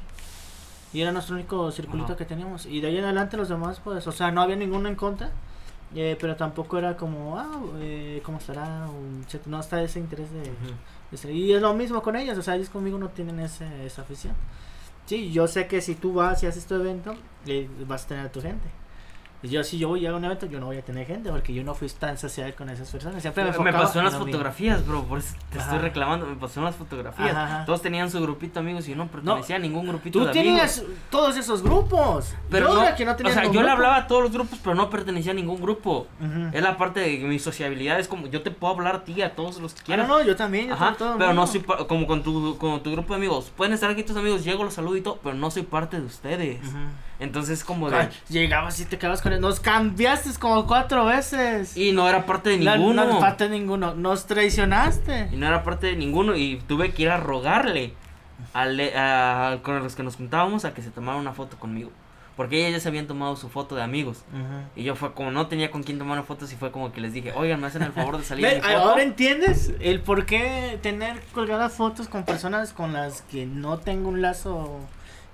[0.91, 2.17] Y era nuestro único circulito Ajá.
[2.17, 2.65] que teníamos.
[2.65, 5.29] Y de ahí en adelante los demás, pues, o sea, no había ninguno en contra.
[5.95, 8.87] eh, pero tampoco era como, ah, eh, ¿cómo estará?
[8.89, 8.93] O,
[9.49, 12.97] no está ese interés de, Y es lo mismo con ellos, o sea, ellos conmigo
[12.99, 14.35] no tienen ese, esa afición.
[15.05, 17.15] Sí, yo sé que si tú vas y haces tu evento,
[17.47, 18.69] eh, vas a tener a tu gente.
[19.41, 21.63] Yo, si yo voy a un evento, yo no voy a tener gente, porque yo
[21.63, 23.21] no fui tan social con esas personas.
[23.21, 24.25] Siempre me, Me, pasó en las mío.
[24.25, 26.25] fotografías, bro, por eso te estoy reclamando.
[26.25, 27.29] Me pasó en las fotografías.
[27.31, 27.65] Ajá, ajá.
[27.65, 30.33] Todos tenían su grupito de amigos y yo no pertenecía a ningún grupito Tú de
[30.33, 30.97] tenías amigos.
[31.09, 32.33] todos esos grupos.
[32.49, 34.59] Pero yo no, que no tenía o sea, yo le hablaba a todos los grupos,
[34.61, 36.07] pero no pertenecía a ningún grupo.
[36.19, 36.49] Ujú.
[36.51, 39.35] Es la parte de mi sociabilidad, es como yo te puedo hablar a ti, a
[39.35, 40.07] todos los que Ah, quieras.
[40.09, 40.67] no, no, yo también.
[40.67, 43.53] Yo Ajá, todo pero no soy como con tu, con tu grupo de amigos.
[43.55, 46.05] Pueden estar aquí tus amigos, llego, los saludo y todo, pero no soy parte de
[46.05, 46.61] ustedes.
[46.67, 46.77] Ujú.
[47.21, 47.97] Entonces como de...
[47.97, 51.75] Ay, Llegabas y te quedabas con Nos cambiaste como cuatro veces.
[51.77, 53.05] Y no era parte de ninguno.
[53.05, 53.93] No, parte de ninguno.
[53.95, 55.29] Nos traicionaste.
[55.31, 56.35] Y no era parte de ninguno.
[56.35, 57.93] Y tuve que ir a rogarle
[58.53, 61.91] a, le- a- con los que nos juntábamos a que se tomara una foto conmigo.
[62.35, 64.23] Porque ellas ya se habían tomado su foto de amigos.
[64.73, 67.11] Y yo fue como no tenía con quién tomar fotos y fue como que les
[67.11, 68.77] dije, oigan, me hacen el favor de salir Ve, en mi foto.
[68.77, 74.07] Ahora entiendes el por qué tener colgadas fotos con personas con las que no tengo
[74.07, 74.79] un lazo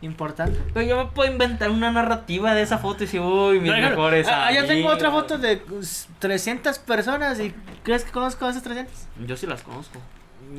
[0.02, 0.60] importante.
[0.74, 3.90] Pero yo me puedo inventar una narrativa de esa foto y decir, uy, mis Pero,
[3.90, 5.24] mejores ah, ya tengo otra amigos".
[5.24, 7.54] foto de pues, 300 personas y
[7.84, 8.94] ¿crees que conozco a esas 300?
[9.26, 10.00] Yo sí las conozco.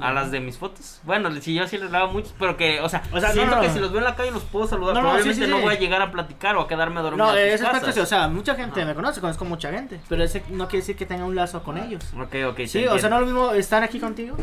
[0.00, 1.00] A las de mis fotos.
[1.04, 3.60] Bueno, sí, yo sí les daba muchos, pero que, o sea, O sea, siento no,
[3.62, 3.72] que no.
[3.74, 4.94] si los veo en la calle los puedo saludar.
[4.94, 5.62] No, no, sí, Probablemente sí, no sí.
[5.62, 7.18] voy a llegar a platicar o a quedarme a dormir.
[7.18, 7.94] No, aspecto casas.
[7.94, 10.96] sí, o sea, mucha gente me conoce, conozco mucha gente, pero ese no quiere decir
[10.96, 12.02] que tenga un lazo con ellos.
[12.20, 12.60] Ok, ok.
[12.66, 14.36] Sí, o sea, no es lo mismo estar aquí contigo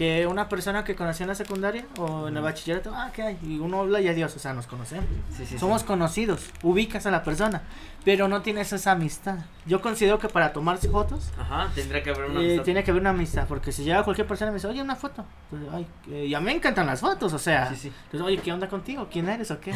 [0.00, 2.90] que una persona que conocí en la secundaria o en el bachillerato.
[2.94, 3.38] Ah, ¿qué hay?
[3.42, 5.04] Y uno habla y adiós, o sea, nos conocemos.
[5.28, 5.58] Sí, sí, sí.
[5.58, 7.64] Somos conocidos, ubicas a la persona,
[8.02, 9.40] pero no tienes esa amistad.
[9.66, 12.64] Yo considero que para tomarse fotos Ajá, tendría que haber una eh, amistad.
[12.64, 14.96] tiene que haber una amistad, porque si llega cualquier persona y me dice, oye, una
[14.96, 18.38] foto, pues, ay, eh, y a mí me encantan las fotos, o sea, entonces, oye,
[18.38, 19.06] ¿qué onda contigo?
[19.12, 19.74] ¿Quién eres o qué?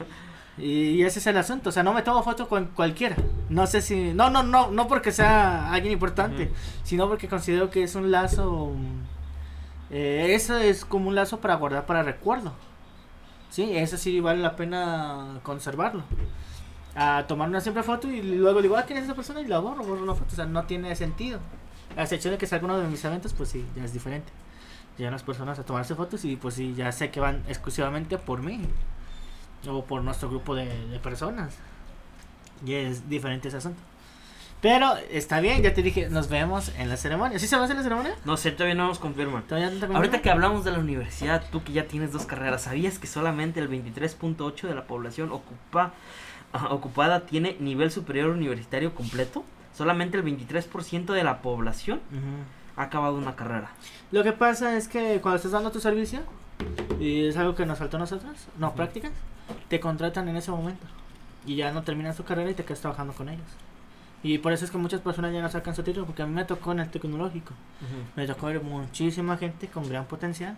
[0.56, 3.16] y, ese es el asunto, o sea, no me tomo foto con cualquiera.
[3.50, 6.50] No sé si, no, no, no, no porque sea alguien importante,
[6.82, 8.72] sino porque considero que es un lazo,
[9.90, 12.52] eh, eso es como un lazo para guardar para recuerdo.
[13.50, 16.04] Sí, eso sí vale la pena conservarlo.
[16.94, 19.40] A tomar una simple foto y luego digo, ah, ¿quién es esa persona?
[19.40, 20.32] Y la borro, borro la foto.
[20.32, 21.40] O sea, no tiene sentido.
[21.96, 24.32] A excepción de que sea alguno de mis eventos, pues sí, ya es diferente.
[24.96, 28.42] Llegan las personas a tomarse fotos y pues sí, ya sé que van exclusivamente por
[28.42, 28.60] mí.
[29.68, 30.68] O por nuestro grupo de
[31.02, 31.56] personas.
[32.64, 33.80] Y es diferente ese asunto.
[34.60, 37.38] Pero está bien, ya te dije, nos vemos en la ceremonia.
[37.38, 38.14] ¿Sí se va a hacer la ceremonia?
[38.26, 39.42] No sé, todavía no nos confirman.
[39.44, 39.96] ¿Todavía no te confirmo?
[39.96, 43.58] Ahorita que hablamos de la universidad, tú que ya tienes dos carreras, ¿sabías que solamente
[43.60, 45.92] el 23.8 de la población ocupa,
[46.52, 49.44] ajá, ocupada tiene nivel superior universitario completo?
[49.74, 52.00] Solamente el 23% de la población
[52.76, 53.70] ha acabado una carrera.
[54.10, 56.20] Lo que pasa es que cuando estás dando tu servicio,
[56.98, 58.76] y es algo que nos faltó a nosotros, no, Ujú.
[58.76, 59.12] prácticas,
[59.68, 60.84] te contratan en ese momento.
[61.46, 63.46] Y ya no terminas tu carrera y te quedas trabajando con ellos.
[64.22, 66.34] Y por eso es que muchas personas ya no sacan su título, porque a mí
[66.34, 67.54] me tocó en el tecnológico.
[68.16, 70.56] Me tocó ver muchísima gente con gran potencial,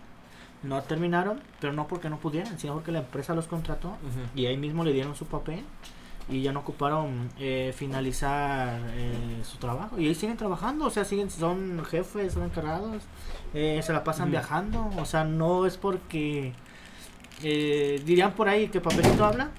[0.63, 3.95] no terminaron, pero no porque no pudieran, sino porque la empresa los contrató
[4.35, 5.63] y ahí mismo le dieron su papel
[6.29, 9.99] y ya no ocuparon eh, finalizar eh, su trabajo.
[9.99, 13.03] Y ahí siguen trabajando, o sea, siguen son jefes, son encargados,
[13.53, 16.53] eh, se la pasan viajando, o sea, no es porque
[17.43, 19.51] eh, dirían por ahí que papelito habla.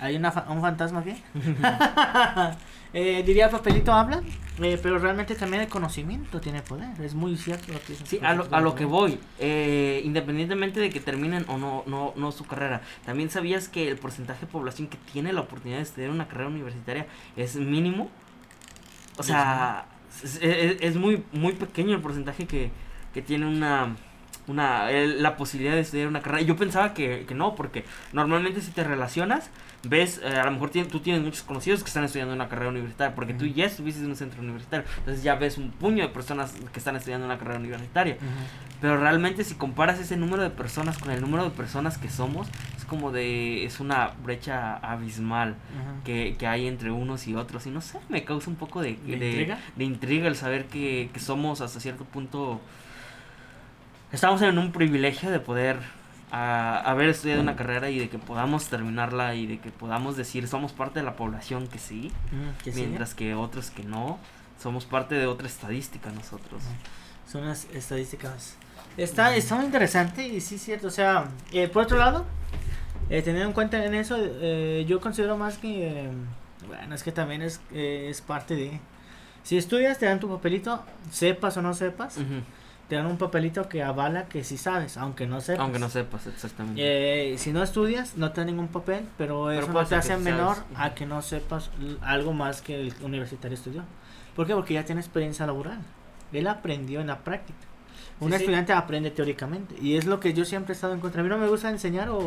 [0.00, 1.14] Hay una fa- un fantasma aquí.
[2.94, 4.22] Eh, diría papelito habla,
[4.62, 6.88] eh, pero realmente también el conocimiento tiene poder.
[7.02, 8.08] Es muy cierto lo que dices.
[8.08, 12.14] Sí, a lo, a lo que voy, eh, independientemente de que terminen o no, no,
[12.16, 15.82] no su carrera, también sabías que el porcentaje de población que tiene la oportunidad de
[15.82, 18.08] estudiar una carrera universitaria es mínimo.
[19.18, 19.84] O sea,
[20.24, 22.70] es, es- es muy, muy pequeño el porcentaje que,
[23.12, 23.96] que tiene una,
[24.46, 26.40] una la posibilidad de estudiar una carrera.
[26.42, 27.84] Yo pensaba que, que no, porque
[28.14, 29.50] normalmente si te relacionas,
[29.84, 33.14] ves, eh, a lo mejor tú tienes muchos conocidos que están estudiando una carrera universitaria,
[33.14, 36.54] porque tú ya estuviste en un centro universitario, entonces ya ves un puño de personas
[36.72, 38.16] que están estudiando una carrera universitaria.
[38.80, 42.48] Pero realmente si comparas ese número de personas con el número de personas que somos,
[42.76, 45.56] es como de, es una brecha abismal
[46.04, 47.66] que, que hay entre unos y otros.
[47.66, 49.58] Y no sé, me causa un poco de, ¿De de, intriga?
[49.76, 52.60] de intriga el saber que, que somos hasta cierto punto...
[54.10, 55.80] Estamos en un privilegio de poder
[56.30, 60.48] ah, haber estudiado una carrera y de que podamos terminarla y de que podamos decir
[60.48, 62.12] somos parte de la población que sí,
[62.64, 64.18] Que sí, mientras que otros que no,
[64.60, 66.62] somos parte de otra estadística nosotros.
[67.30, 68.56] Son las estadísticas.
[68.96, 70.88] Está, está muy interesante y sí es cierto.
[70.88, 72.24] O sea, eh, por otro lado,
[73.10, 76.10] eh, teniendo en cuenta en eso, eh, yo considero más que, eh,
[76.66, 78.80] bueno, es que también es, eh, es parte de...
[79.44, 82.18] Si estudias, te dan tu papelito, sepas o no sepas.
[82.88, 85.60] Te dan un papelito que avala que sí sabes, aunque no sepas.
[85.62, 86.80] Aunque no sepas exactamente.
[87.32, 90.16] Eh, si no estudias, no te dan ningún papel, pero eso no puede te hace
[90.16, 90.78] menor sabes.
[90.78, 91.70] a que no sepas
[92.00, 93.82] algo más que el universitario estudió.
[94.34, 94.54] ¿Por qué?
[94.54, 95.80] Porque ya tiene experiencia laboral.
[96.32, 97.58] Él aprendió en la práctica.
[98.20, 98.42] Un Sí, sí.
[98.42, 99.74] estudiante aprende teóricamente.
[99.80, 101.20] Y es lo que yo siempre he estado en contra.
[101.20, 102.18] A mí no me gusta enseñar o,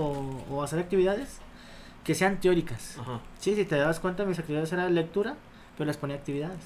[0.49, 1.39] o hacer actividades
[2.03, 2.97] que sean teóricas.
[2.99, 3.19] Ajá.
[3.39, 5.35] Sí, si te das cuenta, mis actividades eran lectura,
[5.77, 6.59] pero les ponía actividades.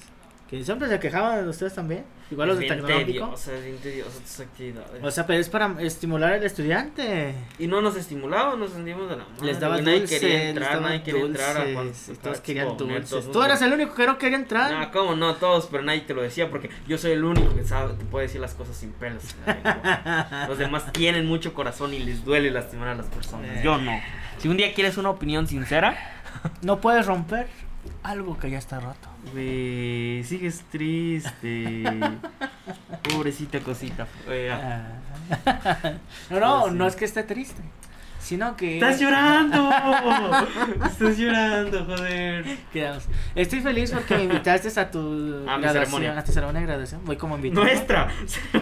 [0.48, 2.04] Que siempre se quejaban de ustedes también.
[2.30, 3.30] Igual los de tecnológico.
[3.30, 5.02] O sea, es bien tedioso tus actividades.
[5.02, 7.34] O sea, pero es para estimular al estudiante.
[7.58, 9.46] y no nos estimulaban, nos sentimos de la madre.
[9.46, 13.12] Les daba nadie quería entrar, nadie quería entrar a y estaba todos querían dulces.
[13.12, 14.72] netos, Tú eras el único que no quería entrar.
[14.72, 17.64] No, cómo no, todos, pero nadie te lo decía porque yo soy el único que
[17.64, 19.22] sabe, te puede decir las cosas sin pelos.
[20.48, 23.62] Los demás tienen mucho corazón y les duele lastimar a las personas.
[23.62, 23.92] Yo no.
[24.38, 25.96] Si un día quieres una opinión sincera,
[26.62, 27.46] No puedes romper
[28.02, 29.08] algo que ya está roto.
[30.26, 31.82] Sigues triste.
[33.10, 34.06] Pobrecita cosita.
[34.26, 35.00] fea.
[36.30, 37.60] no, no, no es que esté triste,
[38.20, 38.74] sino que...
[38.74, 39.70] ¡Estás llorando!
[40.84, 42.44] ¡Estás llorando, joder!
[42.72, 43.04] Quedamos.
[43.34, 46.18] Estoy feliz porque me invitaste a tu A mi ceremonia.
[46.18, 47.00] a tu ceremonia de graduación.
[47.04, 47.64] Voy como invitado.
[47.64, 48.08] ¡Nuestra!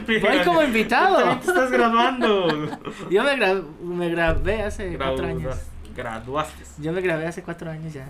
[0.06, 1.38] Voy como invitado.
[1.38, 2.48] Te estás grabando.
[3.10, 5.56] Yo me, gra- me grabé hace cuatro años.
[5.94, 6.82] Graduas- Graduaste.
[6.82, 8.06] Yo me grabé hace cuatro años ya.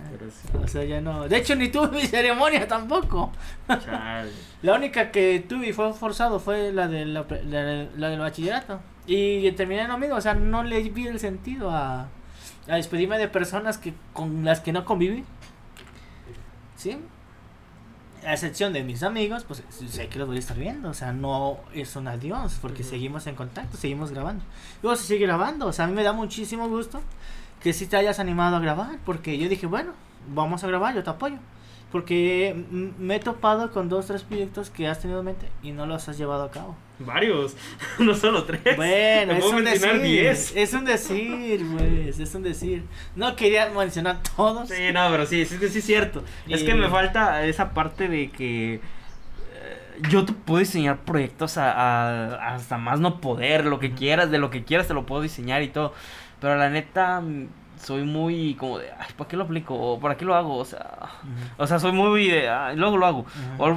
[0.63, 1.27] O sea, ya no.
[1.27, 3.31] De hecho, ni tuve mi ceremonia tampoco.
[3.67, 4.31] Chale.
[4.61, 8.79] La única que tuve y fue forzado fue la, de la, la, la del bachillerato.
[9.07, 12.07] Y terminé en lo mismo, o sea, no le vi el sentido a,
[12.67, 15.23] a despedirme de personas que con las que no conviví.
[16.75, 16.97] ¿Sí?
[18.25, 21.13] A excepción de mis amigos, pues sé que los voy a estar viendo, o sea,
[21.13, 24.43] no es un adiós, porque seguimos en contacto, seguimos grabando.
[24.81, 27.01] Luego se sigue grabando, o sea, a mí me da muchísimo gusto
[27.61, 29.91] que sí te hayas animado a grabar, porque yo dije, bueno,
[30.33, 31.37] vamos a grabar, yo te apoyo.
[31.91, 32.65] Porque
[32.99, 36.09] me he topado con dos, tres proyectos que has tenido en mente y no los
[36.09, 36.75] has llevado a cabo.
[36.99, 37.55] Varios,
[37.99, 38.75] no solo tres.
[38.75, 40.01] Bueno, es un decir.
[40.01, 40.53] diez.
[40.57, 42.83] Es un decir, pues, es un decir.
[43.15, 44.67] No quería mencionar todos.
[44.67, 46.23] Sí, no, pero sí, sí, sí es cierto.
[46.49, 48.81] Es que me falta esa parte de que eh,
[50.09, 54.37] yo te puedo diseñar proyectos a, a- hasta más no poder, lo que quieras, de
[54.39, 55.93] lo que quieras te lo puedo diseñar y todo.
[56.39, 57.21] Pero la neta,
[57.85, 59.75] soy muy como de, ay, ¿para qué lo aplico?
[59.75, 60.57] ¿O ¿Para qué lo hago?
[60.57, 61.09] O sea,
[61.57, 63.25] o sea, soy muy de, "Ay, luego lo hago.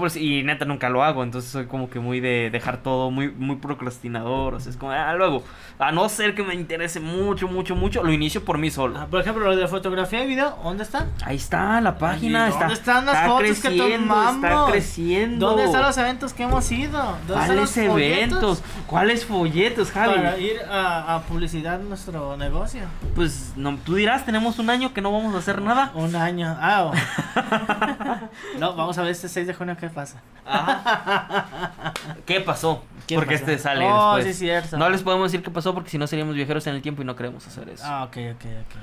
[0.06, 3.30] Así, y neta nunca lo hago, entonces soy como que muy de dejar todo, muy,
[3.30, 5.42] muy procrastinador, o sea, es como, ah, luego,
[5.78, 8.98] a no ser que me interese mucho, mucho, mucho, lo inicio por mí solo.
[8.98, 11.06] Ah, por ejemplo, lo de la fotografía y video, ¿dónde está?
[11.24, 14.70] Ahí está la página, ¿Y está, dónde están las está fotos que creciendo, está tomamos?
[14.70, 15.46] creciendo.
[15.48, 16.98] ¿Dónde están los eventos que hemos ido?
[17.26, 18.62] ¿Dónde están ¿Cuáles folletos eventos?
[18.86, 20.14] ¿Cuáles folletos, Javi?
[20.14, 22.82] Para ir a, a publicidad nuestro negocio.
[23.14, 25.90] Pues no, tú dirás, tenemos un año que no vamos a hacer nada.
[25.94, 26.57] Un año.
[26.61, 26.92] Ah, oh.
[28.59, 30.20] no, vamos a ver este 6 de junio qué pasa.
[32.26, 32.82] ¿Qué pasó?
[33.07, 33.44] ¿Qué porque pasó?
[33.51, 34.24] este sale Oh, después.
[34.24, 34.78] sí, es cierto.
[34.78, 37.05] No les podemos decir qué pasó porque si no seríamos viajeros en el tiempo y
[37.05, 37.84] no queremos hacer eso.
[37.86, 38.76] Ah, ok, ok, ok.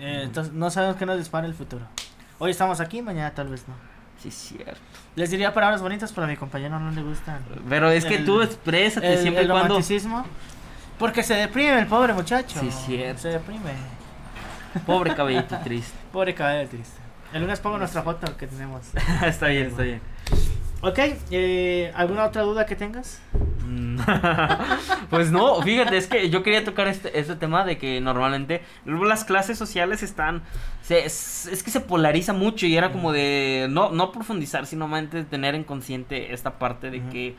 [0.00, 1.84] Eh, entonces no sabemos qué nos dispara el futuro.
[2.38, 3.74] Hoy estamos aquí, mañana tal vez no.
[4.20, 4.80] Sí, es cierto.
[5.16, 7.40] Les diría palabras bonitas, pero a mi compañero no le gustan.
[7.68, 9.68] Pero es que El- tú exprésate El, siempre y el cuando.
[9.68, 10.24] romanticismo.
[10.98, 12.58] Porque se deprime el pobre muchacho.
[12.60, 13.22] Sí, cierto.
[13.22, 13.72] Se deprime.
[14.86, 15.96] Pobre cabellito triste.
[16.12, 17.00] Pobre cabello triste.
[17.32, 18.82] El lunes pongo nuestra foto que tenemos.
[19.26, 20.00] está bien, está bien.
[20.82, 20.98] Ok,
[21.30, 23.20] eh, ¿alguna otra duda que tengas?
[25.10, 29.24] Pues no, fíjate, es que yo quería tocar este, este tema de que normalmente las
[29.24, 30.42] clases sociales están,
[30.82, 34.90] se, es, es que se polariza mucho y era como de no, no profundizar, sino
[35.30, 37.36] tener en consciente esta parte de que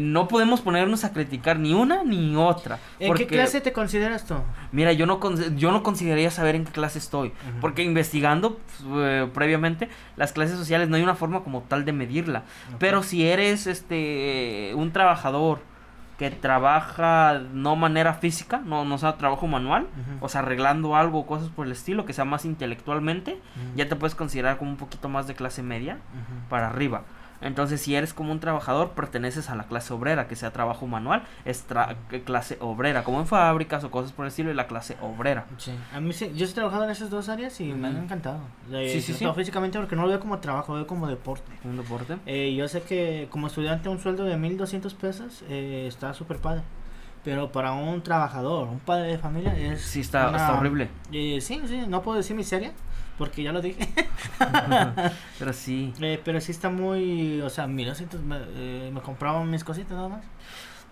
[0.00, 2.78] no podemos ponernos a criticar ni una ni otra.
[2.98, 4.34] ¿En porque, qué clase te consideras tú?
[4.72, 7.32] Mira, yo no, con- yo no consideraría saber en qué clase estoy.
[7.60, 11.92] Porque investigando pues, eh, previamente, las clases sociales no hay una forma como tal de
[11.92, 12.42] medirla.
[12.78, 15.60] Pero si eres este un trabajador
[16.18, 19.88] que trabaja no manera física, no, no sea trabajo manual,
[20.20, 23.40] o sea, arreglando algo o cosas por el estilo, que sea más intelectualmente,
[23.74, 25.98] ya te puedes considerar como un poquito más de clase media
[26.48, 27.02] para arriba.
[27.44, 31.22] Entonces, si eres como un trabajador, perteneces a la clase obrera, que sea trabajo manual,
[31.44, 34.96] es tra- clase obrera, como en fábricas o cosas por el estilo, y la clase
[35.00, 35.44] obrera.
[35.58, 38.40] Sí, a mí sí, yo he trabajado en esas dos áreas y me han encantado.
[38.72, 39.26] Eh, Sí, sí, sí.
[39.36, 41.52] físicamente porque no lo veo como trabajo, lo veo como deporte.
[41.64, 42.16] Un deporte.
[42.26, 46.62] Eh, yo sé que como estudiante un sueldo de 1200 pesos eh, está súper padre.
[47.24, 49.80] Pero para un trabajador, un padre de familia es...
[49.80, 50.88] Sí, está, una- está horrible.
[51.10, 52.72] Eh, sí, sí, no puedo decir miseria
[53.18, 53.88] porque ya lo dije.
[55.38, 55.92] Pero sí.
[56.00, 60.08] Eh, pero sí está muy, o sea, 1200 me, eh, me compraban mis cositas nada
[60.08, 60.24] más.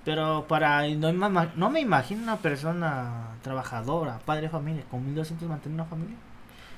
[0.05, 5.75] Pero para, no, no me imagino una persona trabajadora, padre de familia, con 1200 mantener
[5.75, 6.17] una familia.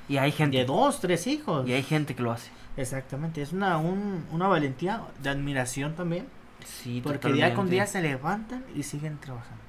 [0.08, 0.58] Y hay gente.
[0.58, 1.66] De dos, tres hijos.
[1.66, 2.50] Y hay gente que lo hace.
[2.76, 6.26] Exactamente, es una, un- una valentía de admiración también.
[6.66, 9.62] Sí, Porque día con día se levantan y siguen trabajando.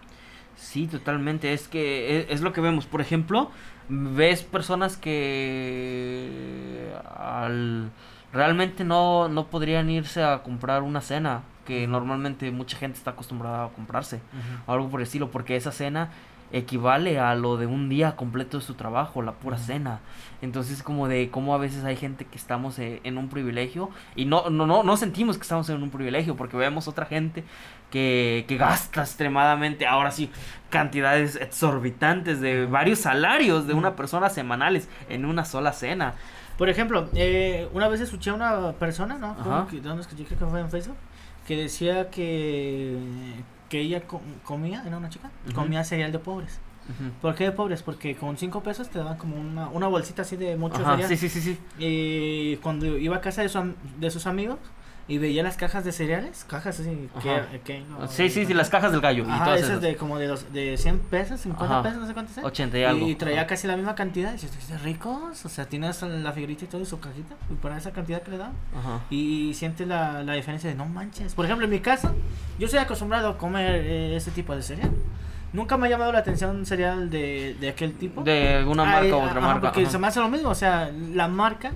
[0.58, 1.54] Sí, totalmente.
[1.54, 2.86] Es que es, es lo que vemos.
[2.86, 3.52] Por ejemplo,
[3.90, 7.92] ves personas que al,
[8.34, 13.66] realmente no, no podrían irse a comprar una cena que normalmente mucha gente está acostumbrada
[13.66, 14.22] a comprarse.
[14.68, 16.10] o algo por el estilo, porque esa cena
[16.52, 20.00] equivale a lo de un día completo de su trabajo, la pura cena.
[20.42, 24.26] Entonces como de cómo a veces hay gente que estamos eh, en un privilegio y
[24.26, 27.44] no, no, no, no sentimos que estamos en un privilegio porque vemos otra gente
[27.92, 30.30] que, que gasta extremadamente, ahora sí,
[30.70, 36.14] cantidades exorbitantes de varios salarios de una persona semanales en una sola cena.
[36.58, 39.36] Por ejemplo, eh, una vez escuché a una persona, ¿no?
[39.68, 40.24] Que- ¿Dónde escuché?
[40.26, 40.96] Creo que fue en Facebook.
[41.48, 42.98] Que decía que,
[43.70, 46.60] que ella co- comía, era una chica, comía cereal de pobres.
[46.88, 47.10] Ujú.
[47.22, 47.82] ¿Por qué de pobres?
[47.82, 51.10] Porque con 5 pesos te daban como una, una bolsita así de mucho Ajá, cereal.
[51.10, 51.58] sí, sí, sí, sí.
[51.80, 54.60] Y cuando iba a casa de, su de sus amigos
[55.08, 58.70] y veía las cajas de cereales, cajas así, que, que no- Sí, sí, sí, las
[58.72, 59.24] cajas del gallo.
[59.28, 59.82] y Ajá, todas esas esas.
[59.84, 61.84] de como de, los, de 100 pesos, 50 Ajá.
[61.84, 62.48] pesos, no sé cuántos eran.
[62.50, 63.08] 80 y algo.
[63.08, 63.48] Y traía Ajá.
[63.48, 64.32] casi la misma cantidad.
[64.32, 65.46] Y dices, "¿Estos ricos?
[65.46, 67.36] O sea, tienes la figurita y todo y su cajita.
[67.52, 68.54] Y por esa cantidad que le dan.
[68.76, 69.02] Ajá.
[69.12, 71.36] Y sientes la, la diferencia de no manches.
[71.36, 72.12] Por ejemplo, en mi caso,
[72.58, 74.90] yo soy acostumbrado a comer eh, ese tipo de cereal.
[75.54, 78.24] Nunca me ha llamado la atención un cereal de, de aquel tipo.
[78.24, 79.62] De una Ah, marca u otra marca.
[79.72, 80.50] Porque se me hace lo mismo.
[80.50, 81.72] O sea, la marca.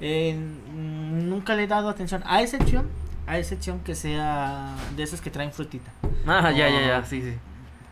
[0.00, 2.22] Eh, mm, nunca le he dado atención.
[2.26, 2.88] A excepción.
[3.26, 5.90] A excepción que sea de esos que traen frutita.
[6.26, 6.86] Ah, ya, ya, Oh.
[6.86, 7.34] ya, sí, sí.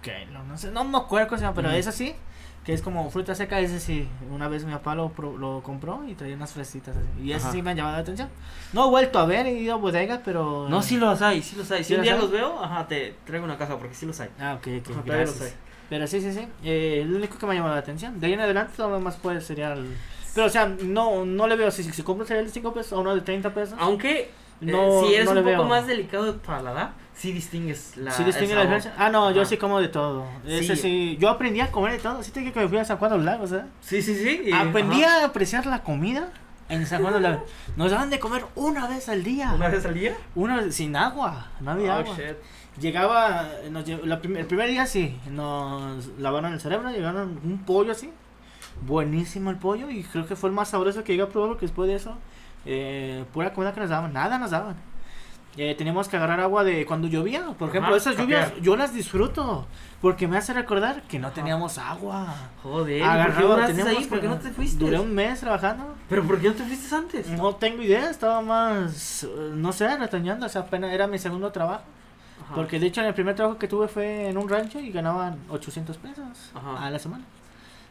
[0.03, 1.77] Que no, no sé, no me acuerdo cómo se llama, pero Ujú.
[1.79, 2.15] es así.
[2.65, 4.09] Que es como fruta seca, ese sí.
[4.31, 7.07] Una vez mi papá lo, lo compró y traía unas fresitas así.
[7.23, 7.53] Y ese Ajá.
[7.53, 8.29] sí me ha llamado la atención.
[8.73, 10.69] No he vuelto a ver, he ido a bodegas, pero.
[10.69, 11.85] No, sí los hay, sí los hay.
[11.85, 12.21] Si ¿Sí un día hay?
[12.21, 14.31] los veo, ajá, te traigo una caja porque sí los hay.
[14.41, 14.91] Ah, ok, ok.
[14.91, 15.43] Ajá, todavía los gracias.
[15.43, 15.57] hay.
[15.89, 16.49] Pero sí, sí, sí.
[16.65, 18.19] Eh, lo único que me ha llamado la atención.
[18.19, 19.87] De ahí en adelante, todo lo demás puede cereal.
[20.37, 21.71] Pero, o sea, no, no le veo.
[21.73, 23.77] Si, si compro cereal de 5 pesos o uno de 30 pesos.
[23.81, 24.31] Aunque,
[24.61, 25.65] No, no, si eres no un poco veo.
[25.65, 28.13] más delicado de paladar, sí distingues la.
[28.13, 28.95] ¿Sí distingue la diferencia?
[28.97, 30.25] Ah, no, yo sí como de todo.
[30.47, 30.83] Ese Sí.
[30.83, 31.17] sí.
[31.21, 32.23] Yo aprendí a comer de todo.
[32.23, 33.63] Sí te dije que me fui a San Juan de los Lagos, ¿eh?
[33.81, 34.43] Sí, sí, sí.
[34.47, 35.23] y- Aprendí ajá.
[35.23, 36.29] a apreciar la comida
[36.69, 37.51] en San Juan de los Lagos.
[37.77, 39.53] Nos daban de comer una vez al día.
[39.55, 40.15] ¿Una vez al día?
[40.35, 41.49] Una vez sin agua.
[41.61, 42.15] No había Oh, agua.
[42.17, 42.37] shit.
[42.81, 48.11] Llegaba, nos la el primer día sí, nos lavaron el cerebro, llegaron un pollo así,
[48.87, 51.67] buenísimo el pollo y creo que fue el más sabroso que llegué a probar porque
[51.67, 52.17] después de eso,
[52.65, 54.77] eh, pura comida que nos daban, nada nos daban.
[55.59, 58.93] Eh, teníamos que agarrar agua de cuando llovía, por ejemplo, Ajá, esas lluvias yo las
[58.93, 59.67] disfruto
[60.03, 62.27] porque me hace recordar que no teníamos agua.
[62.63, 64.05] Joder, ¿y ¿por Agarraba, teníamos ahí?
[64.05, 64.85] ¿Por qué no te fuiste?
[64.85, 65.95] Duré un mes trabajando.
[66.11, 67.29] ¿Pero por qué no te fuiste antes?
[67.29, 71.85] No tengo idea, estaba más, no sé, retoñando, o sea, apenas era mi segundo trabajo.
[72.45, 72.55] Ajá.
[72.55, 75.39] Porque de hecho en el primer trabajo que tuve fue en un rancho y ganaban
[75.49, 76.85] 800 pesos Ajá.
[76.87, 77.25] a la semana.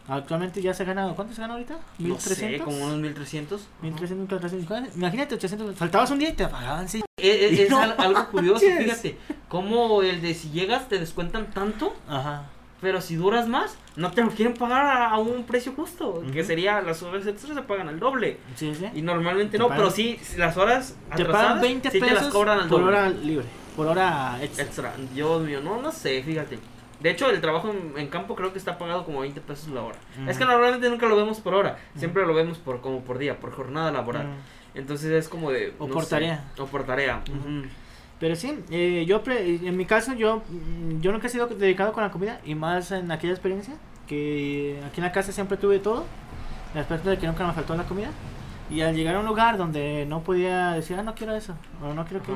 [0.08, 1.74] Actualmente ya se gana, ¿cuánto se gana ahorita?
[2.00, 2.66] No sé, 1300.
[2.66, 3.62] como unos 1300.
[3.82, 4.96] 1300, 1400.
[4.96, 5.76] Imagínate 800.
[5.76, 7.04] Faltabas un día y te pagaban, sí.
[7.18, 9.18] Es, es- es No al- algo curioso, fíjate.
[9.48, 12.50] Como el de si llegas te descuentan tanto Ajá.
[12.82, 16.22] Pero si duras más, no te lo quieren pagar a, a un precio justo.
[16.32, 18.38] Que sería, las horas extras se pagan al doble.
[18.56, 18.86] Sí, sí.
[18.94, 22.18] Y normalmente Te no, pagan- pero sí, las horas Te atrasadas, pagan 20 sí pesos
[22.18, 22.96] te las cobran al por doble.
[22.98, 23.46] hora libre.
[23.76, 24.64] Por hora extra.
[24.66, 24.94] Extra.
[25.16, 26.60] Dios mío, no, no sé, fíjate.
[27.00, 29.82] De hecho, el trabajo en, en campo creo que está pagado como 20 pesos la
[29.84, 29.98] hora.
[30.20, 30.30] Ujú.
[30.30, 32.00] Es que normalmente nunca lo vemos por hora, Ujú.
[32.00, 34.28] siempre lo vemos por como por día, por jornada laboral.
[34.28, 34.78] Mm.
[34.78, 35.74] Entonces es como de...
[35.80, 36.44] O no por sé, tarea.
[36.58, 37.22] O por tarea.
[37.30, 37.38] Ujú.
[37.60, 37.68] ujú.
[38.20, 41.92] Pero sí, eh, yo pre- en mi caso yo mm, yo nunca he sido dedicado
[41.92, 43.76] con la comida y más en aquella experiencia
[44.08, 46.06] que aquí en la casa siempre tuve todo,
[46.74, 48.10] el aspecto de que nunca me faltó la comida
[48.70, 51.94] y al llegar a un lugar donde no podía decir, ah, no quiero eso, o
[51.94, 52.32] no quiero que...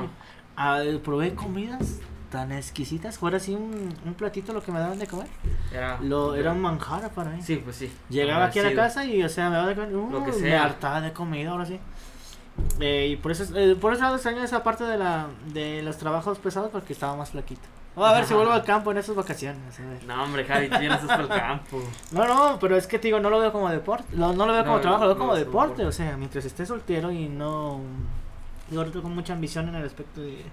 [0.56, 1.98] Ah, probé comidas
[2.30, 5.26] tan exquisitas, fuera así un, un platito lo que me daban de comer,
[5.72, 7.42] Era, lo, era un manjar para mí.
[7.42, 7.92] Sí, pues sí.
[8.08, 10.32] Llegaba aquí a la casa y, o sea, me daba de comer, uh, Lo que
[10.32, 10.64] me sea.
[10.64, 11.78] hartaba de comida, ahora sí.
[12.80, 16.38] Eh, y por eso, eh, por eso extraño esa parte de, la, de los trabajos
[16.38, 17.62] pesados porque estaba más flaquito.
[17.96, 19.80] Vamos a ver si vuelvo al campo en esas vacaciones.
[19.80, 20.04] a ver.
[20.04, 21.82] No, hombre, Javi, tú ya no estás el campo.
[22.12, 24.04] No, no, pero es que te digo, no lo veo como deporte.
[24.16, 25.84] Lo- no lo veo como No, trabajo, lo veo no como deporte.
[25.84, 27.80] O sea, mientras esté soltero y no.
[28.70, 30.44] Yo ahorita con mucha ambición en el aspecto de,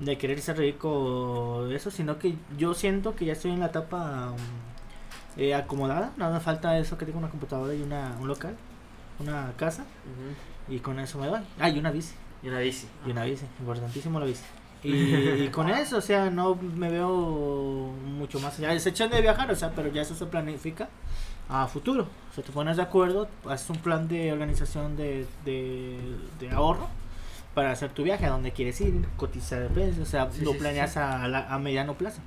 [0.00, 4.30] de querer ser rico eso, sino que yo siento que ya estoy en la etapa
[4.32, 6.12] um, eh, acomodada.
[6.16, 8.56] Nada me falta eso que tengo una computadora y una, un local,
[9.18, 10.74] una casa, Ujú.
[10.74, 11.40] y con eso me doy.
[11.58, 12.14] Ah, y una bici.
[12.42, 12.86] Y una bici.
[13.06, 14.42] Y una bici, importantísimo la bici.
[14.82, 14.90] Y,
[15.44, 18.72] y con eso, o sea, no me veo mucho más allá.
[18.74, 20.88] Es hecho de viajar, o sea, pero ya eso se planifica
[21.48, 22.06] a futuro.
[22.30, 25.98] O sea, te pones de acuerdo, haces un plan de organización de, de,
[26.38, 26.88] de ahorro
[27.56, 30.52] para hacer tu viaje a donde quieres ir, cotizar el precio, o sea, Sí, lo
[30.52, 30.98] sí, planeas sí.
[30.98, 32.20] A, la- a mediano plazo.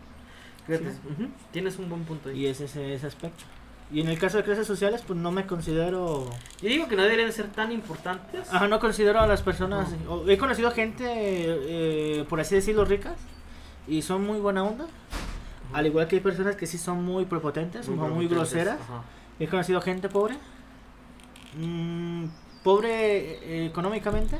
[0.68, 2.40] Ujú, Tienes un buen punto ahí.
[2.42, 3.44] Y ese es ese aspecto.
[3.92, 6.26] Y en el caso de clases sociales, pues no me considero
[6.62, 8.52] Yo digo que no deberían ser tan importantes.
[8.52, 9.90] Ajá, no considero a las personas.
[10.28, 13.16] He conocido gente, eh, por así decirlo, ricas
[13.88, 14.88] y son muy buena onda.
[15.74, 18.80] Al igual que hay personas que sí son muy prepotentes, muy, groseras.
[18.82, 19.04] ajá.
[19.40, 20.38] He conocido gente pobre.
[21.58, 22.26] mm,
[22.64, 24.40] pobre eh, económicamente.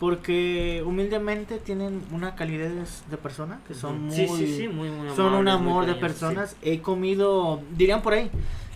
[0.00, 4.16] Porque humildemente tienen una calidez de persona que son muy.
[4.16, 6.56] Sí, sí, sí, muy, muy son un amables, amor de personas.
[6.62, 8.30] He comido, dirían por ahí,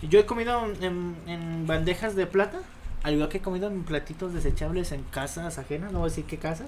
[0.07, 2.59] yo he comido en, en bandejas de plata,
[3.01, 6.25] al igual que he comido en platitos desechables en casas ajenas, no voy a decir
[6.25, 6.67] qué casas,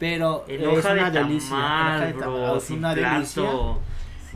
[0.00, 1.56] pero En es hoja una de delicia.
[1.56, 3.80] en tamal, hoja de bro, tamal, es una plato.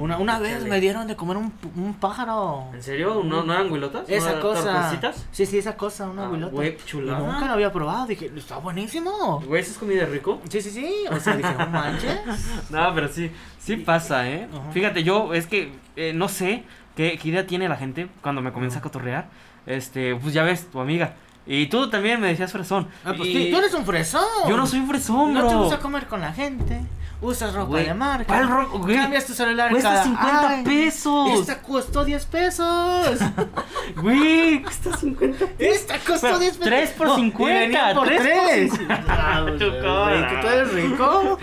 [0.01, 2.67] Una, una vez me dieron de comer un, un pájaro.
[2.73, 3.23] ¿En serio?
[3.25, 4.09] ¿No, no eran huilotas?
[4.09, 4.99] ¿No Esa eran cosa.
[5.31, 6.53] Sí, sí, esa cosa, una Ah, huilota.
[6.53, 7.19] güey, Y chulada.
[7.21, 9.41] Nunca lo había probado, dije, está buenísimo.
[9.47, 10.41] Güey, ¿eso es comida rico?
[10.49, 10.95] Sí, sí, sí.
[11.11, 12.19] O sea, dije, no manches.
[12.71, 14.49] No, pero sí, sí pasa, ¿eh?
[14.73, 16.65] Fíjate, yo es que eh, no sé
[16.97, 19.29] qué, qué idea tiene la gente cuando me comienza a cotorrear.
[19.67, 21.15] Este, pues ya ves, tu amiga.
[21.47, 22.89] Y tú también me decías fresón.
[23.05, 24.23] Ah, pues Y tú, eres un fresón.
[24.49, 25.59] Yo no soy un fresón, No te bro.
[25.65, 26.81] gusta comer con la gente.
[27.23, 28.25] Usas ropa Güey, de marca.
[28.25, 28.97] ¿cuál ro- güey?
[28.97, 30.65] Cambias tu celular Cuesta cada 50 año.
[30.65, 31.41] pesos.
[31.41, 33.19] Esta costó 10 pesos.
[33.97, 36.65] Güey, cuesta 50 Esta costó Pero, 10 pesos.
[36.67, 38.73] tres por No, 50, y venía por tres por 3.
[38.73, 39.59] 50.
[39.59, 40.41] Tu cola.
[40.41, 41.39] ¿Tú eres rico?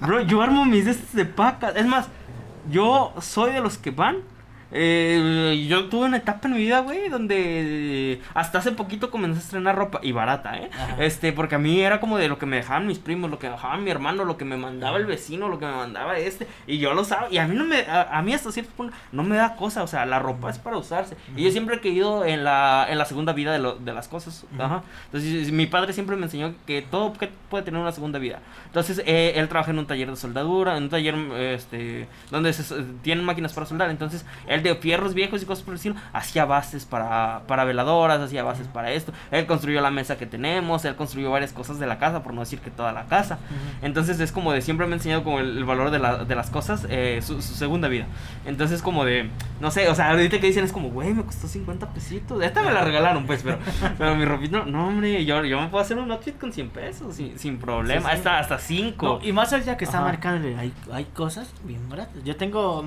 [0.02, 1.70] Bro, yo armo mis de de paca.
[1.70, 2.08] Es más,
[2.70, 4.18] yo soy de los que van.
[4.72, 9.42] Eh, yo tuve una etapa en mi vida, güey, donde hasta hace poquito comencé a
[9.42, 10.70] estrenar ropa y barata, ¿eh?
[10.72, 10.96] Ajá.
[11.04, 13.46] Este, porque a mí era como de lo que me dejaban mis primos, lo que
[13.48, 16.46] me dejaba mi hermano, lo que me mandaba el vecino, lo que me mandaba este,
[16.66, 18.94] y yo lo sabía, y a mí no me, a, a mí hasta cierto punto
[19.12, 21.80] no me da cosa, o sea, la ropa es para usarse, y yo siempre he
[21.80, 25.66] creído en la, en la segunda vida de, lo- de las cosas, ajá, entonces mi
[25.66, 27.12] padre siempre me enseñó que todo
[27.48, 30.84] puede tener una segunda vida, entonces eh, él trabaja en un taller de soldadura, en
[30.84, 35.46] un taller este donde se, tienen máquinas para soldar, entonces él de fierros viejos y
[35.46, 39.80] cosas por el estilo hacía bases para, para veladoras, hacía bases para esto, él construyó
[39.80, 42.70] la mesa que tenemos, él construyó varias cosas de la casa, por no decir que
[42.70, 43.38] toda la casa,
[43.82, 46.34] entonces es como de siempre me ha enseñado como el, el valor de, la- de
[46.34, 48.06] las cosas, eh, su, su segunda vida.
[48.46, 49.30] Entonces como de,
[49.60, 52.42] no sé, o sea, ahorita que dicen es como, güey, me costó 50 pesitos.
[52.42, 53.58] Esta me la regalaron, pues, pero,
[53.98, 57.16] pero mi ropita, no, hombre, yo, yo me puedo hacer un outfit con 100 pesos
[57.16, 58.00] sin, sin problema.
[58.00, 58.12] Sí, sí.
[58.18, 59.06] Hasta, hasta 5.
[59.06, 60.06] No, y más allá que está Ajá.
[60.06, 62.22] marcado, hay, hay cosas bien baratas.
[62.24, 62.84] Yo tengo,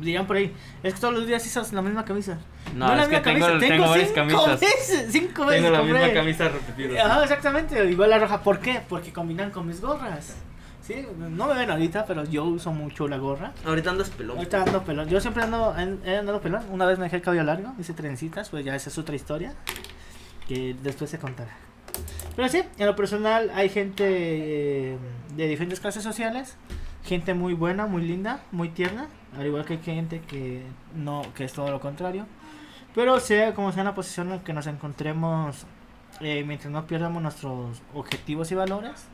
[0.00, 2.38] dirían por ahí, es que todos los días usas la misma camisa.
[2.74, 4.60] No, la es que misma tengo- tengo varias cinco camisas.
[4.60, 5.98] Veces, cinco veces Tengo la compré.
[5.98, 7.06] misma camisa repetida.
[7.06, 8.42] Ajá, exactamente, igual la roja.
[8.42, 8.80] ¿Por qué?
[8.88, 10.36] Porque combinan con mis gorras.
[10.82, 13.52] Sí, no me ven ahorita, pero yo uso mucho la gorra.
[13.64, 14.38] Ahorita andas pelón.
[14.38, 15.08] Ahorita ando pelón.
[15.08, 15.74] Yo siempre ando,
[16.04, 16.64] he andado pelón.
[16.70, 19.52] Una vez me dejé el cabello largo, hice trencitas, pues ya esa es otra historia.
[20.48, 21.50] Que después se contará.
[22.34, 24.96] Pero sí, en lo personal hay gente eh,
[25.36, 26.56] de diferentes clases sociales.
[27.04, 29.08] Gente muy buena, muy linda, muy tierna.
[29.36, 30.62] Al igual que hay gente que
[30.94, 32.26] no, que es todo lo contrario.
[32.94, 35.64] Pero sea como sea la posición en que nos encontremos,
[36.20, 39.06] eh, mientras no pierdamos nuestros objetivos y valores,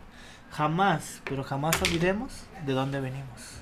[0.51, 3.61] jamás, pero jamás olvidemos de dónde venimos.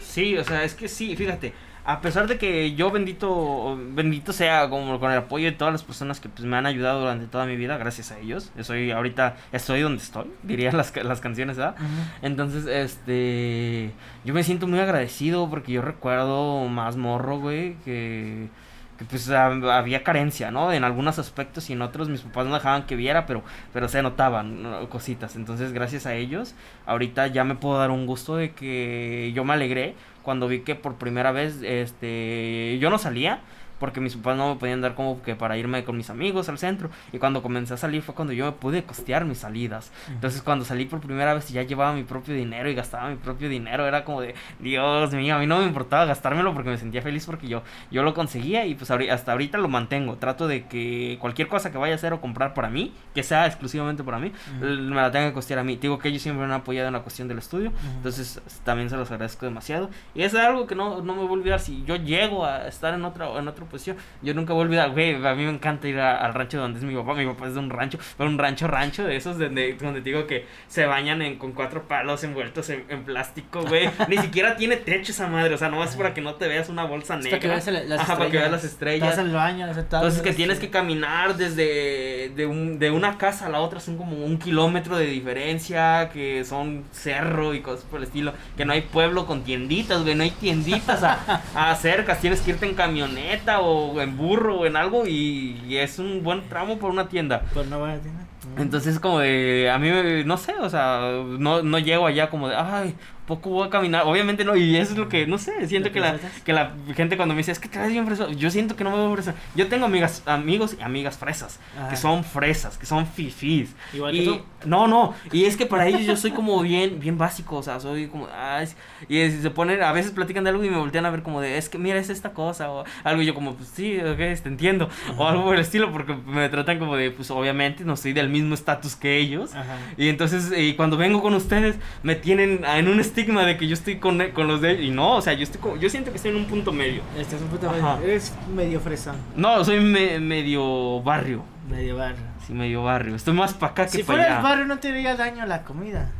[0.00, 1.54] Sí, o sea, es que sí, fíjate,
[1.88, 5.82] a pesar de que yo bendito, bendito sea como con el apoyo de todas las
[5.82, 9.36] personas que pues me han ayudado durante toda mi vida, gracias a ellos, soy ahorita,
[9.52, 11.76] estoy donde estoy, dirían las, las canciones, ¿verdad?
[12.20, 18.50] Entonces, este, yo me siento muy agradecido porque yo recuerdo más morro, güey, que
[18.98, 20.72] que pues había carencia, ¿no?
[20.72, 24.02] En algunos aspectos y en otros mis papás no dejaban que viera, pero, pero se
[24.02, 25.36] notaban cositas.
[25.36, 29.52] Entonces, gracias a ellos, ahorita ya me puedo dar un gusto de que yo me
[29.52, 29.94] alegré
[30.28, 33.40] cuando vi que por primera vez, este, yo no salía,
[33.78, 36.58] porque mis papás no me podían dar como que para irme con mis amigos al
[36.58, 36.90] centro.
[37.12, 39.92] Y cuando comencé a salir fue cuando yo me pude costear mis salidas.
[40.08, 43.16] Entonces cuando salí por primera vez y ya llevaba mi propio dinero y gastaba mi
[43.16, 46.78] propio dinero, era como de, Dios mío, a mí no me importaba gastármelo porque me
[46.78, 50.16] sentía feliz porque yo, yo lo conseguía y pues hasta ahorita lo mantengo.
[50.16, 53.46] Trato de que cualquier cosa que vaya a hacer o comprar para mí, que sea
[53.46, 55.76] exclusivamente para mí, me la tenga que costear a mí.
[55.76, 58.96] Digo que ellos siempre me han apoyado en la cuestión del estudio, entonces también se
[58.96, 59.90] los agradezco demasiado.
[60.14, 62.94] Y es algo que no, no me voy a olvidar si yo llego a estar
[62.94, 65.88] en, otra, en otro pues yo nunca voy a olvidar, güey, a mí me encanta
[65.88, 67.14] ir al rancho donde es mi papá.
[67.14, 70.10] Mi papá es de un rancho, pero un rancho, rancho de esos donde, donde te
[70.10, 73.88] digo que se bañan en, con cuatro palos envueltos en, plástico, güey.
[74.08, 76.68] Ni siquiera tiene techo esa madre, o sea, no es para que no te veas
[76.68, 77.30] una bolsa negra.
[77.30, 79.18] para que veas las Ajá, para que veas las estrellas.
[79.18, 83.60] el baño, Entonces que tienes que caminar desde de, un, de una casa a la
[83.60, 88.32] otra, son como un kilómetro de diferencia, que son cerro y cosas por el estilo.
[88.56, 92.50] Que no hay pueblo con tienditas, güey, no hay tienditas a, a cerca, tienes que
[92.50, 96.90] irte en camioneta o en burro o en algo y, es un buen tramo por
[96.90, 97.42] una tienda.
[97.54, 98.26] Buena tienda.
[98.56, 99.90] Entonces como de, a mí
[100.24, 102.94] no sé, o sea, no, no llego allá como de, ay,
[103.28, 104.04] poco voy a caminar.
[104.06, 107.16] Obviamente no, y eso es lo que, no sé, siento que la, que la gente
[107.16, 109.12] cuando me dice, es que te ves bien fresa, yo siento que no me veo
[109.12, 109.34] fresa.
[109.54, 111.60] Yo tengo amigas, amigos y amigas fresas,
[111.90, 113.76] que son fresas, que son fifís.
[113.92, 114.40] Igual y, que tú.
[114.64, 117.78] No, no, y es que para ellos yo soy como bien, bien básico, o sea,
[117.78, 118.66] soy como, ay,
[119.08, 121.58] y se ponen, a veces platican de algo y me voltean a ver como de,
[121.58, 124.48] es que mira, es esta cosa, o algo, y yo como, pues sí, ok, te
[124.48, 128.14] entiendo, o algo por el estilo, porque me tratan como de, pues obviamente no soy
[128.14, 129.50] del mismo estatus que ellos,
[129.96, 133.74] y entonces, y cuando vengo con ustedes, me tienen en un estigma de que yo
[133.74, 136.30] estoy con, con los de y no, o sea, yo estoy yo siento que estoy
[136.30, 137.02] en un punto medio.
[137.16, 137.98] Este es un punto medio.
[138.02, 139.14] Eres medio fresa.
[139.36, 141.42] No, soy medio barrio.
[141.70, 142.24] Medio barrio.
[142.46, 143.14] Sí, medio barrio.
[143.14, 144.26] Estoy más para acá que para allá.
[144.26, 146.10] Si fueras barrio no te haría daño la comida.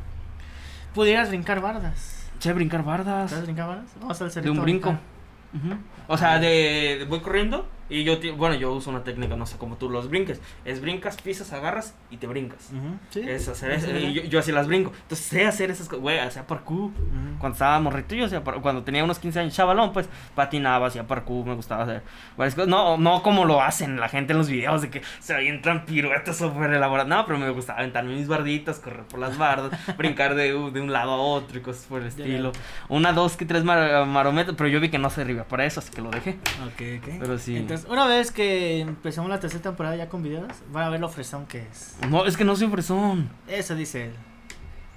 [0.95, 2.29] Pudieras brincar bardas.
[2.39, 3.31] Che, brincar bardas.
[3.31, 3.91] ¿Sabes brincar bardas?
[4.01, 4.97] Vamos a hacer De un brinco.
[6.07, 9.77] O sea, de voy corriendo y yo, bueno, yo uso una técnica, no sé cómo
[9.77, 10.41] tú los brinques.
[10.65, 12.71] Es brincas, pisas, agarras y te brincas.
[13.15, 13.91] Es hacer eso.
[13.91, 14.93] Y yo, yo, así las brinco.
[15.03, 16.03] Entonces sé hacer esas cosas.
[16.03, 16.91] Güey, hacía parkour.
[17.39, 21.47] Cuando estaba morrito, yo hacía Cuando tenía unos 15 años, chavalón, pues patinaba, hacía parkour,
[21.47, 22.03] me gustaba hacer
[22.37, 22.69] varias cosas.
[22.69, 26.37] No, no como lo hacen la gente en los videos de que se avientan piruetas
[26.37, 27.09] súper elaboradas.
[27.09, 30.93] No, pero me gustaba aventarme mis barditas, correr por las bardas, brincar de, de, un
[30.93, 32.53] lado a otro y cosas por el estilo.
[32.91, 35.91] Una, dos, que tres marometas, pero yo vi que no se arriba para eso, así
[35.91, 36.39] que lo dejé.
[36.67, 37.15] Ok, ok.
[37.21, 41.01] Pero sí una vez que empezamos la tercera temporada ya con videos, van a ver
[41.01, 41.97] lo fresón que es.
[42.09, 43.31] No, es que no soy fresón.
[43.47, 44.15] Eso dice él.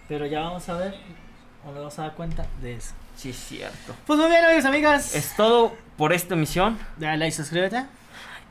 [0.07, 0.95] Pero ya vamos a ver,
[1.63, 2.93] o nos vamos a dar cuenta de eso.
[3.15, 3.95] Sí, es cierto.
[4.05, 5.15] Pues muy bien, amigos, amigas.
[5.15, 6.77] Es todo por esta emisión.
[6.97, 7.85] Dale like, suscríbete.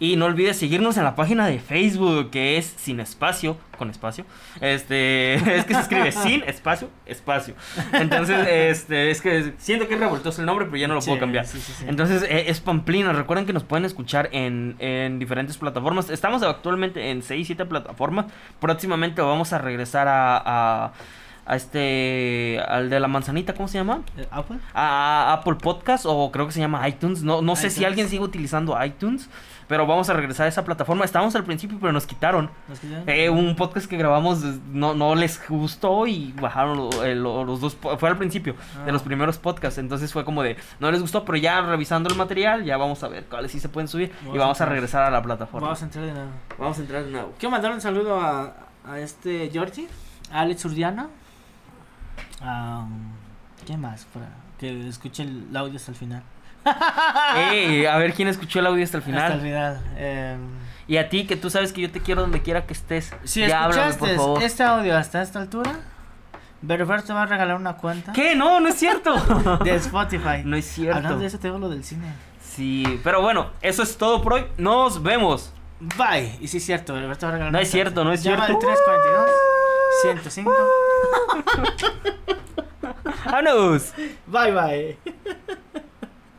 [0.01, 4.25] Y no olvides seguirnos en la página de Facebook, que es Sin Espacio, con espacio.
[4.63, 7.55] Este, es que se escribe Sin Espacio, Espacio.
[7.93, 11.19] Entonces, este, es que siento que es revoltoso el nombre, pero ya no lo puedo
[11.19, 11.45] cambiar.
[11.87, 13.13] Entonces, e, es Pamplina.
[13.13, 16.09] Recuerden que nos pueden escuchar en, en diferentes plataformas.
[16.09, 18.25] Estamos actualmente en 6, 7 plataformas.
[18.59, 20.93] Próximamente vamos a regresar a
[21.51, 24.03] a este al de la manzanita, ¿cómo se llama?
[24.17, 24.59] Eh, Apple.
[24.73, 27.25] A, Apple Podcast o creo que se llama iTunes.
[27.25, 29.29] No, no sé si alguien sigue utilizando iTunes,
[29.71, 31.05] pero vamos a regresar a esa plataforma.
[31.05, 32.51] Estábamos al principio, pero nos quitaron.
[33.07, 34.41] Eh, un podcast que grabamos
[34.73, 36.91] no, no les gustó y bajaron
[37.23, 37.77] los dos.
[37.77, 39.05] Fue al principio de los ah.
[39.05, 42.77] primeros podcasts, entonces fue como de no les gustó, pero ya revisando el material, ya
[42.79, 45.69] vamos a ver cuáles sí se pueden subir y vamos a, regresar a la plataforma.
[45.69, 46.31] Vamos a entrar de nuevo.
[46.59, 47.33] Vamos a entrar de nuevo.
[47.39, 48.53] Quiero mandar un saludo a,
[48.85, 49.87] a este Georgie,
[50.33, 51.11] a Alex Urdiana
[53.65, 54.05] ¿Qué más?
[54.07, 56.25] Para que escuche el audio hasta el final.
[56.65, 59.23] A ver quién escuchó el audio hasta el final.
[59.23, 59.81] Hasta el final.
[59.97, 60.41] Em,
[60.87, 63.15] y a ti, que tú sabes que yo te quiero donde quiera que estés.
[63.25, 65.73] Si escuchaste este audio hasta esta altura,
[66.63, 68.13] Berber te va a regalar una cuenta.
[68.13, 68.35] ¿Qué?
[68.35, 69.15] No, no es cierto.
[69.65, 70.43] de Spotify.
[70.45, 70.97] No es cierto.
[70.97, 72.13] Hablando de eso, tengo lo del cine.
[72.43, 74.47] Sí, pero bueno, eso es todo por hoy.
[74.59, 75.53] Nos vemos.
[75.97, 76.37] Bye.
[76.41, 78.43] Y sí es cierto, Berber te va a regalar No es cierto, no es cierto.
[78.43, 79.31] Llama al 342
[80.03, 80.53] 105.
[83.25, 83.93] ¡Vámonos!
[84.27, 84.99] Bye bye.